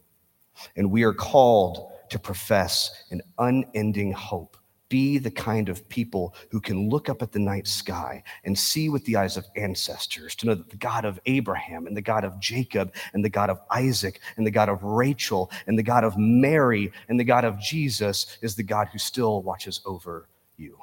And 0.74 0.90
we 0.90 1.04
are 1.04 1.14
called 1.14 1.92
to 2.10 2.18
profess 2.18 2.90
an 3.12 3.22
unending 3.38 4.10
hope 4.10 4.56
be 4.94 5.18
the 5.18 5.28
kind 5.28 5.68
of 5.68 5.88
people 5.88 6.36
who 6.52 6.60
can 6.60 6.88
look 6.88 7.08
up 7.08 7.20
at 7.20 7.32
the 7.32 7.38
night 7.40 7.66
sky 7.66 8.22
and 8.44 8.56
see 8.56 8.88
with 8.88 9.04
the 9.06 9.16
eyes 9.16 9.36
of 9.36 9.44
ancestors, 9.56 10.36
to 10.36 10.46
know 10.46 10.54
that 10.54 10.70
the 10.70 10.76
God 10.76 11.04
of 11.04 11.18
Abraham 11.26 11.88
and 11.88 11.96
the 11.96 12.00
God 12.00 12.22
of 12.22 12.38
Jacob 12.38 12.94
and 13.12 13.24
the 13.24 13.28
God 13.28 13.50
of 13.50 13.58
Isaac 13.72 14.20
and 14.36 14.46
the 14.46 14.52
God 14.52 14.68
of 14.68 14.84
Rachel 14.84 15.50
and 15.66 15.76
the 15.76 15.82
God 15.82 16.04
of 16.04 16.16
Mary 16.16 16.92
and 17.08 17.18
the 17.18 17.24
God 17.24 17.44
of 17.44 17.58
Jesus 17.58 18.38
is 18.40 18.54
the 18.54 18.62
God 18.62 18.86
who 18.92 18.98
still 18.98 19.42
watches 19.42 19.80
over 19.84 20.28
you. 20.56 20.78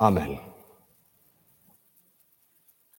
Amen. 0.00 0.38